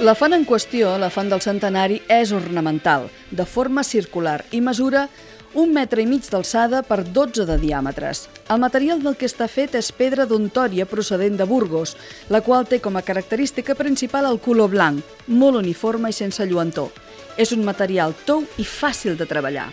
La 0.08 0.14
font 0.16 0.32
en 0.32 0.46
qüestió, 0.48 0.94
la 0.96 1.10
font 1.12 1.28
del 1.28 1.42
centenari, 1.44 1.98
és 2.08 2.30
ornamental, 2.32 3.10
de 3.28 3.44
forma 3.44 3.82
circular 3.84 4.38
i 4.56 4.62
mesura 4.64 5.02
un 5.52 5.74
metre 5.74 6.00
i 6.00 6.06
mig 6.08 6.24
d'alçada 6.32 6.78
per 6.80 7.02
12 7.04 7.44
de 7.44 7.58
diàmetres. 7.60 8.22
El 8.48 8.62
material 8.62 9.02
del 9.04 9.18
que 9.20 9.28
està 9.28 9.44
fet 9.52 9.76
és 9.76 9.90
pedra 9.92 10.24
d'Ontòria 10.24 10.86
procedent 10.88 11.36
de 11.36 11.44
Burgos, 11.50 11.92
la 12.32 12.40
qual 12.40 12.64
té 12.64 12.78
com 12.80 12.96
a 12.96 13.02
característica 13.04 13.76
principal 13.76 14.30
el 14.30 14.40
color 14.40 14.72
blanc, 14.72 15.04
molt 15.26 15.60
uniforme 15.60 16.08
i 16.08 16.16
sense 16.16 16.46
lluentor. 16.48 16.88
És 17.36 17.52
un 17.52 17.68
material 17.68 18.16
tou 18.24 18.46
i 18.56 18.64
fàcil 18.64 19.20
de 19.20 19.28
treballar. 19.28 19.68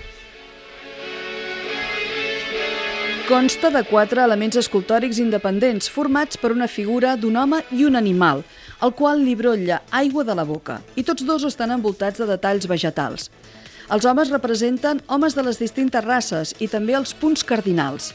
Consta 3.26 3.71
de 3.71 3.88
quatre 3.88 4.19
elements 4.21 4.60
escultòrics 4.60 5.17
independents 5.24 5.88
formats 5.89 6.38
per 6.38 6.52
una 6.52 6.67
figura 6.67 7.15
d'un 7.15 7.39
home 7.39 7.63
i 7.71 7.88
un 7.88 7.95
animal, 7.95 8.43
el 8.83 8.93
qual 8.93 9.21
li 9.23 9.35
brolla 9.35 9.81
aigua 9.91 10.25
de 10.27 10.35
la 10.35 10.43
boca, 10.43 10.81
i 10.95 11.03
tots 11.03 11.25
dos 11.25 11.45
estan 11.47 11.71
envoltats 11.71 12.19
de 12.19 12.27
detalls 12.29 12.67
vegetals. 12.67 13.29
Els 13.85 14.05
homes 14.05 14.31
representen 14.33 15.01
homes 15.07 15.35
de 15.38 15.43
les 15.45 15.59
distintes 15.61 16.05
races 16.05 16.55
i 16.59 16.67
també 16.67 16.95
els 16.97 17.13
punts 17.13 17.45
cardinals. 17.45 18.13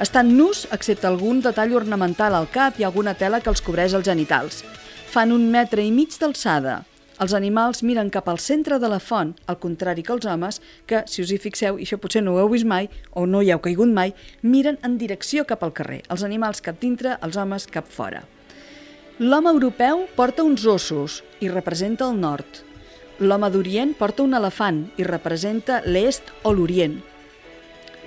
Estan 0.00 0.34
nus, 0.36 0.66
excepte 0.76 1.08
algun 1.08 1.40
detall 1.40 1.72
ornamental 1.78 2.34
al 2.36 2.50
cap 2.52 2.76
i 2.76 2.84
alguna 2.84 3.14
tela 3.16 3.40
que 3.40 3.48
els 3.48 3.64
cobreix 3.64 3.96
els 3.96 4.04
genitals. 4.04 4.60
Fan 5.08 5.32
un 5.32 5.48
metre 5.50 5.80
i 5.80 5.90
mig 5.90 6.12
d'alçada. 6.20 6.82
Els 7.16 7.32
animals 7.32 7.80
miren 7.80 8.10
cap 8.12 8.28
al 8.28 8.36
centre 8.44 8.76
de 8.76 8.90
la 8.92 9.00
font, 9.00 9.32
al 9.48 9.56
contrari 9.56 10.04
que 10.04 10.12
els 10.12 10.28
homes, 10.28 10.60
que, 10.84 11.00
si 11.08 11.24
us 11.24 11.32
hi 11.32 11.40
fixeu, 11.40 11.80
i 11.80 11.88
això 11.88 11.96
potser 11.96 12.20
no 12.20 12.36
ho 12.36 12.42
heu 12.42 12.52
vist 12.52 12.68
mai, 12.68 12.90
o 13.16 13.24
no 13.24 13.40
hi 13.40 13.54
heu 13.54 13.64
caigut 13.64 13.88
mai, 13.88 14.12
miren 14.42 14.76
en 14.84 15.00
direcció 15.00 15.48
cap 15.48 15.64
al 15.64 15.72
carrer. 15.72 16.02
Els 16.12 16.28
animals 16.28 16.60
cap 16.60 16.76
dintre, 16.82 17.16
els 17.24 17.40
homes 17.40 17.64
cap 17.72 17.88
fora. 17.88 18.26
L'home 19.18 19.48
europeu 19.48 20.02
porta 20.12 20.44
uns 20.44 20.66
ossos 20.68 21.22
i 21.40 21.48
representa 21.48 22.04
el 22.04 22.18
nord. 22.20 22.58
L'home 23.16 23.48
d'Orient 23.48 23.94
porta 23.96 24.20
un 24.20 24.36
elefant 24.36 24.82
i 25.00 25.06
representa 25.08 25.78
l'est 25.86 26.28
o 26.44 26.52
l'Orient. 26.52 26.98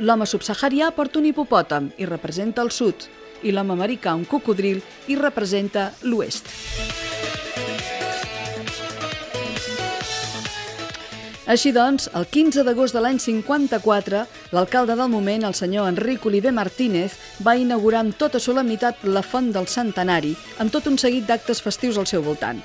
L'home 0.06 0.28
subsaharià 0.30 0.92
porta 0.94 1.18
un 1.18 1.26
hipopòtam 1.26 1.90
i 1.98 2.06
representa 2.06 2.62
el 2.62 2.70
sud, 2.70 3.10
i 3.42 3.50
l'home 3.50 3.74
americà 3.74 4.14
un 4.14 4.28
cocodril 4.30 4.84
i 5.10 5.18
representa 5.18 5.90
l'oest. 6.06 6.54
Així 11.50 11.72
doncs, 11.74 12.06
el 12.14 12.28
15 12.30 12.62
d'agost 12.62 12.94
de 12.94 13.02
l'any 13.02 13.18
54, 13.18 14.20
l'alcalde 14.54 14.94
del 14.94 15.08
moment, 15.10 15.48
el 15.48 15.56
senyor 15.58 15.88
Enric 15.90 16.28
Oliver 16.30 16.52
Martínez, 16.54 17.16
va 17.42 17.56
inaugurar 17.58 18.04
amb 18.04 18.14
tota 18.14 18.38
solemnitat 18.38 19.02
la 19.10 19.24
Font 19.26 19.48
del 19.56 19.66
Centenari, 19.66 20.36
amb 20.62 20.70
tot 20.70 20.86
un 20.92 21.00
seguit 21.02 21.26
d'actes 21.26 21.64
festius 21.66 21.98
al 21.98 22.06
seu 22.06 22.22
voltant. 22.22 22.60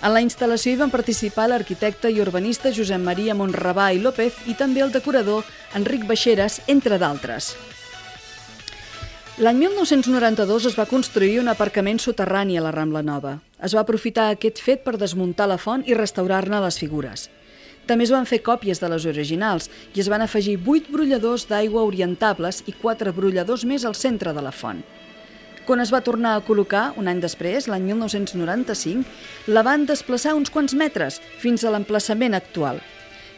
En 0.00 0.14
la 0.14 0.22
instal·lació 0.22 0.70
hi 0.70 0.78
van 0.78 0.92
participar 0.94 1.48
l'arquitecte 1.50 2.12
i 2.14 2.22
urbanista 2.22 2.70
Josep 2.70 3.02
Maria 3.02 3.34
Montrabà 3.34 3.88
i 3.90 3.98
López 3.98 4.38
i 4.46 4.54
també 4.54 4.86
el 4.86 4.94
decorador 4.94 5.42
Enric 5.74 6.06
Baixeres, 6.06 6.60
entre 6.68 7.02
d'altres. 7.02 7.50
L'any 9.42 9.58
1992 9.58 10.70
es 10.70 10.78
va 10.78 10.86
construir 10.86 11.40
un 11.42 11.50
aparcament 11.50 11.98
soterrani 11.98 12.56
a 12.60 12.62
la 12.62 12.70
Rambla 12.78 13.02
Nova. 13.02 13.40
Es 13.58 13.74
va 13.74 13.82
aprofitar 13.82 14.30
aquest 14.30 14.62
fet 14.62 14.86
per 14.86 14.98
desmuntar 15.02 15.50
la 15.50 15.58
font 15.58 15.82
i 15.82 15.98
restaurar-ne 15.98 16.62
les 16.62 16.78
figures. 16.78 17.26
També 17.90 18.04
es 18.06 18.12
van 18.14 18.26
fer 18.30 18.38
còpies 18.46 18.78
de 18.78 18.86
les 18.86 19.02
originals 19.10 19.66
i 19.96 19.98
es 19.98 20.08
van 20.12 20.22
afegir 20.22 20.52
8 20.62 20.92
brolladors 20.94 21.48
d'aigua 21.50 21.82
orientables 21.82 22.60
i 22.70 22.74
4 22.78 23.10
brolladors 23.16 23.64
més 23.66 23.82
al 23.82 23.96
centre 23.98 24.30
de 24.36 24.44
la 24.46 24.52
font. 24.54 24.84
Quan 25.66 25.82
es 25.82 25.90
va 25.90 26.02
tornar 26.06 26.36
a 26.36 26.44
col·locar, 26.46 26.92
un 27.02 27.10
any 27.10 27.18
després, 27.18 27.66
l'any 27.66 27.90
1995, 27.90 29.02
la 29.50 29.66
van 29.66 29.88
desplaçar 29.90 30.36
uns 30.38 30.54
quants 30.54 30.78
metres 30.78 31.18
fins 31.42 31.66
a 31.66 31.74
l'emplaçament 31.74 32.38
actual. 32.38 32.78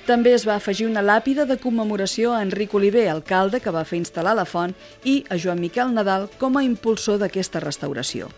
També 0.04 0.36
es 0.36 0.44
va 0.44 0.58
afegir 0.60 0.84
una 0.90 1.00
làpida 1.00 1.48
de 1.48 1.56
commemoració 1.56 2.36
a 2.36 2.44
Enric 2.44 2.74
Oliver, 2.76 3.08
alcalde 3.08 3.60
que 3.64 3.72
va 3.72 3.88
fer 3.88 4.02
instal·lar 4.04 4.36
la 4.36 4.44
font, 4.44 4.76
i 5.04 5.22
a 5.30 5.40
Joan 5.40 5.64
Miquel 5.64 5.96
Nadal 5.96 6.28
com 6.36 6.60
a 6.60 6.68
impulsor 6.68 7.22
d'aquesta 7.24 7.64
restauració. 7.64 8.28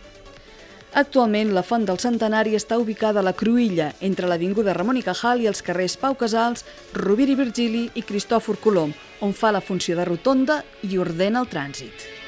Actualment, 0.94 1.48
la 1.50 1.64
Font 1.66 1.82
del 1.82 1.98
Centenari 1.98 2.52
està 2.54 2.76
ubicada 2.78 3.18
a 3.18 3.24
la 3.26 3.32
Cruïlla, 3.34 3.88
entre 4.08 4.28
l'Avinguda 4.30 4.76
Ramon 4.76 5.00
i 5.00 5.02
Cajal 5.02 5.42
i 5.42 5.48
els 5.50 5.64
carrers 5.66 5.96
Pau 5.98 6.14
Casals, 6.14 6.62
Rovira 6.94 7.34
i 7.34 7.38
Virgili 7.40 7.88
i 7.98 8.04
Cristòfor 8.06 8.62
Colom, 8.62 8.94
on 9.26 9.34
fa 9.34 9.50
la 9.50 9.64
funció 9.64 9.98
de 9.98 10.06
rotonda 10.06 10.62
i 10.86 10.94
ordena 11.02 11.42
el 11.42 11.50
trànsit. 11.50 12.23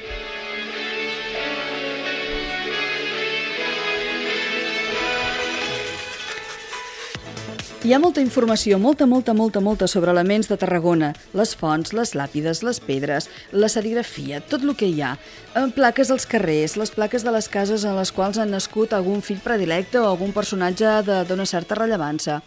Hi 7.87 7.93
ha 7.95 8.01
molta 8.03 8.19
informació, 8.19 8.75
molta, 8.83 9.05
molta, 9.07 9.31
molta, 9.31 9.61
molta 9.63 9.87
sobre 9.87 10.11
elements 10.11 10.49
de 10.51 10.57
Tarragona. 10.59 11.13
Les 11.39 11.53
fonts, 11.55 11.93
les 11.95 12.09
làpides, 12.19 12.59
les 12.67 12.81
pedres, 12.83 13.29
la 13.55 13.69
serigrafia, 13.71 14.41
tot 14.43 14.65
el 14.65 14.73
que 14.75 14.89
hi 14.91 14.97
ha. 14.99 15.13
Eh, 15.55 15.61
plaques 15.71 16.09
als 16.11 16.25
carrers, 16.27 16.73
les 16.75 16.91
plaques 16.91 17.23
de 17.23 17.31
les 17.31 17.45
cases 17.47 17.85
en 17.87 17.95
les 17.95 18.09
quals 18.11 18.41
han 18.43 18.51
nascut 18.51 18.91
algun 18.91 19.21
fill 19.23 19.39
predilecte 19.39 20.01
o 20.01 20.09
algun 20.09 20.33
personatge 20.35 20.97
d'una 21.29 21.45
certa 21.47 21.77
rellevància. 21.79 22.41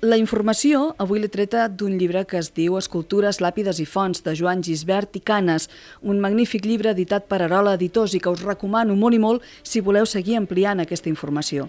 La 0.00 0.16
informació 0.16 0.94
avui 0.96 1.20
l'he 1.20 1.28
treta 1.28 1.66
d'un 1.68 1.98
llibre 2.00 2.24
que 2.24 2.40
es 2.40 2.48
diu 2.56 2.78
Escultures, 2.80 3.42
làpides 3.44 3.82
i 3.84 3.84
fonts, 3.84 4.24
de 4.24 4.32
Joan 4.32 4.64
Gisbert 4.64 5.20
i 5.20 5.20
Canes, 5.20 5.68
un 6.00 6.24
magnífic 6.24 6.64
llibre 6.64 6.94
editat 6.96 7.28
per 7.28 7.42
Arola 7.42 7.76
Editors 7.76 8.16
i 8.16 8.22
que 8.24 8.32
us 8.32 8.40
recomano 8.48 8.96
molt 8.96 9.12
i 9.12 9.20
molt 9.20 9.44
si 9.60 9.84
voleu 9.84 10.08
seguir 10.08 10.40
ampliant 10.40 10.80
aquesta 10.80 11.12
informació. 11.12 11.68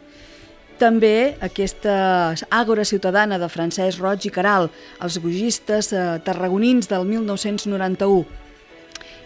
També 0.75 1.37
aquesta 1.39 2.35
àgora 2.51 2.83
ciutadana 2.83 3.37
de 3.39 3.47
Francesc 3.47 4.01
Roig 4.01 4.25
i 4.27 4.31
Caral, 4.33 4.67
els 4.99 5.15
gogistes 5.23 5.93
eh, 5.95 6.07
tarragonins 6.25 6.89
del 6.91 7.05
1991. 7.07 8.25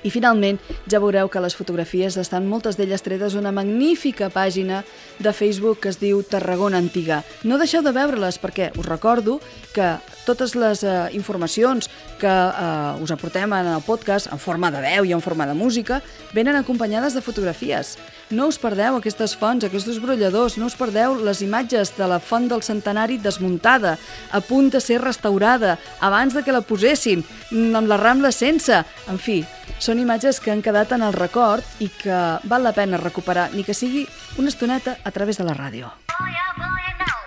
I 0.05 0.12
finalment 0.13 0.59
ja 0.88 1.01
veureu 1.01 1.27
que 1.27 1.41
les 1.43 1.57
fotografies 1.57 2.15
estan 2.21 2.45
moltes 2.47 2.77
d'elles 2.77 3.01
tretes 3.03 3.35
una 3.35 3.51
magnífica 3.51 4.29
pàgina 4.31 4.83
de 5.19 5.33
Facebook 5.33 5.81
que 5.83 5.89
es 5.91 5.99
diu 5.99 6.21
Tarragona 6.23 6.79
Antiga. 6.79 7.23
No 7.43 7.57
deixeu 7.59 7.83
de 7.83 7.95
veure-les 7.97 8.39
perquè 8.39 8.69
us 8.77 8.88
recordo 8.88 9.39
que 9.73 9.97
totes 10.29 10.53
les 10.59 10.83
uh, 10.85 11.09
informacions 11.17 11.89
que 12.21 12.29
uh, 12.29 13.01
us 13.01 13.11
aportem 13.15 13.49
en 13.57 13.73
el 13.73 13.81
podcast 13.81 14.29
en 14.29 14.39
forma 14.39 14.69
de 14.69 14.83
veu 14.83 15.07
i 15.07 15.13
en 15.15 15.23
forma 15.25 15.47
de 15.49 15.57
música 15.57 16.01
venen 16.35 16.59
acompanyades 16.59 17.17
de 17.17 17.23
fotografies. 17.25 17.95
No 18.29 18.45
us 18.51 18.59
perdeu 18.61 18.99
aquestes 18.99 19.33
fonts, 19.33 19.65
aquests 19.65 19.97
brolladors, 20.03 20.59
no 20.61 20.67
us 20.69 20.77
perdeu 20.77 21.17
les 21.25 21.41
imatges 21.41 21.95
de 21.97 22.05
la 22.07 22.19
font 22.21 22.45
del 22.49 22.61
centenari 22.61 23.17
desmuntada, 23.17 23.95
a 24.31 24.41
punt 24.45 24.69
de 24.75 24.81
ser 24.83 24.99
restaurada, 25.01 25.79
abans 25.99 26.37
de 26.37 26.43
que 26.45 26.53
la 26.53 26.61
posessin, 26.61 27.23
mm, 27.49 27.75
amb 27.75 27.89
la 27.89 27.97
rambla 27.97 28.31
sense. 28.31 28.83
En 29.09 29.17
fi, 29.17 29.41
són 29.79 29.99
imatges 29.99 30.39
que 30.39 30.51
han 30.51 30.61
quedat 30.61 30.91
en 30.91 31.01
el 31.01 31.13
record 31.13 31.63
i 31.79 31.89
que 31.89 32.19
val 32.43 32.63
la 32.63 32.73
pena 32.73 33.01
recuperar, 33.01 33.49
ni 33.53 33.63
que 33.63 33.73
sigui 33.73 34.05
una 34.37 34.49
estoneta 34.49 34.99
a 35.03 35.11
través 35.11 35.37
de 35.37 35.43
la 35.43 35.57
ràdio. 35.57 35.89
Oh 35.89 36.23
boy, 36.57 36.81
I 36.89 36.93
know, 36.99 37.18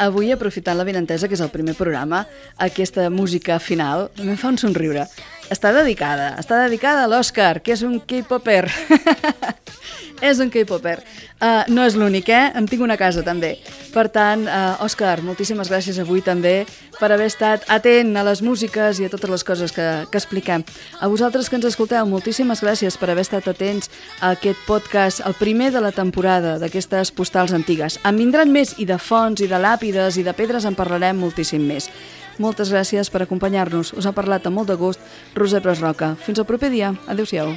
Avui, 0.00 0.30
aprofitant 0.32 0.78
la 0.78 0.86
benentesa, 0.88 1.28
que 1.28 1.36
és 1.36 1.42
el 1.44 1.50
primer 1.52 1.74
programa, 1.76 2.22
aquesta 2.64 3.10
música 3.12 3.58
final 3.60 4.06
em 4.16 4.32
fa 4.40 4.48
un 4.48 4.56
somriure. 4.56 5.04
Està 5.52 5.74
dedicada, 5.76 6.30
està 6.40 6.62
dedicada 6.62 7.04
a 7.04 7.10
l'Òscar, 7.10 7.58
que 7.60 7.74
és 7.74 7.82
un 7.84 7.98
K-popper. 8.00 8.62
és 10.30 10.40
un 10.40 10.48
K-popper. 10.48 10.96
Uh, 11.36 11.68
no 11.68 11.84
és 11.84 11.98
l'únic, 12.00 12.32
eh? 12.32 12.46
En 12.56 12.64
tinc 12.70 12.86
una 12.86 12.96
casa, 12.96 13.20
també. 13.26 13.58
Per 13.90 14.06
tant, 14.14 14.44
uh, 14.46 14.84
Òscar, 14.84 15.18
moltíssimes 15.26 15.66
gràcies 15.70 15.96
avui 15.98 16.22
també 16.22 16.62
per 17.00 17.08
haver 17.10 17.26
estat 17.26 17.64
atent 17.74 18.14
a 18.14 18.22
les 18.22 18.38
músiques 18.42 19.00
i 19.00 19.08
a 19.08 19.10
totes 19.10 19.32
les 19.32 19.44
coses 19.46 19.74
que, 19.74 19.86
que 20.12 20.20
expliquem. 20.20 20.62
A 21.02 21.08
vosaltres 21.10 21.50
que 21.50 21.58
ens 21.58 21.66
escolteu, 21.66 22.06
moltíssimes 22.06 22.62
gràcies 22.62 22.94
per 23.00 23.10
haver 23.10 23.26
estat 23.26 23.48
atents 23.50 23.90
a 24.20 24.30
aquest 24.36 24.62
podcast, 24.68 25.24
el 25.26 25.34
primer 25.34 25.72
de 25.74 25.82
la 25.82 25.90
temporada 25.90 26.54
d'aquestes 26.62 27.10
postals 27.10 27.56
antigues. 27.56 27.98
En 28.06 28.20
vindran 28.20 28.54
més, 28.54 28.76
i 28.78 28.86
de 28.86 29.00
fonts, 29.02 29.42
i 29.42 29.50
de 29.50 29.58
làpides, 29.58 30.20
i 30.20 30.26
de 30.26 30.36
pedres 30.38 30.70
en 30.70 30.78
parlarem 30.78 31.18
moltíssim 31.18 31.66
més. 31.66 31.90
Moltes 32.38 32.70
gràcies 32.70 33.10
per 33.10 33.24
acompanyar-nos. 33.26 33.90
Us 33.98 34.06
ha 34.06 34.14
parlat 34.14 34.46
amb 34.46 34.62
molt 34.62 34.70
de 34.70 34.78
gust 34.78 35.02
Roser 35.34 35.64
Pres 35.66 35.82
Roca. 35.82 36.14
Fins 36.22 36.38
al 36.38 36.48
proper 36.48 36.70
dia. 36.70 36.94
Adéu-siau. 37.10 37.56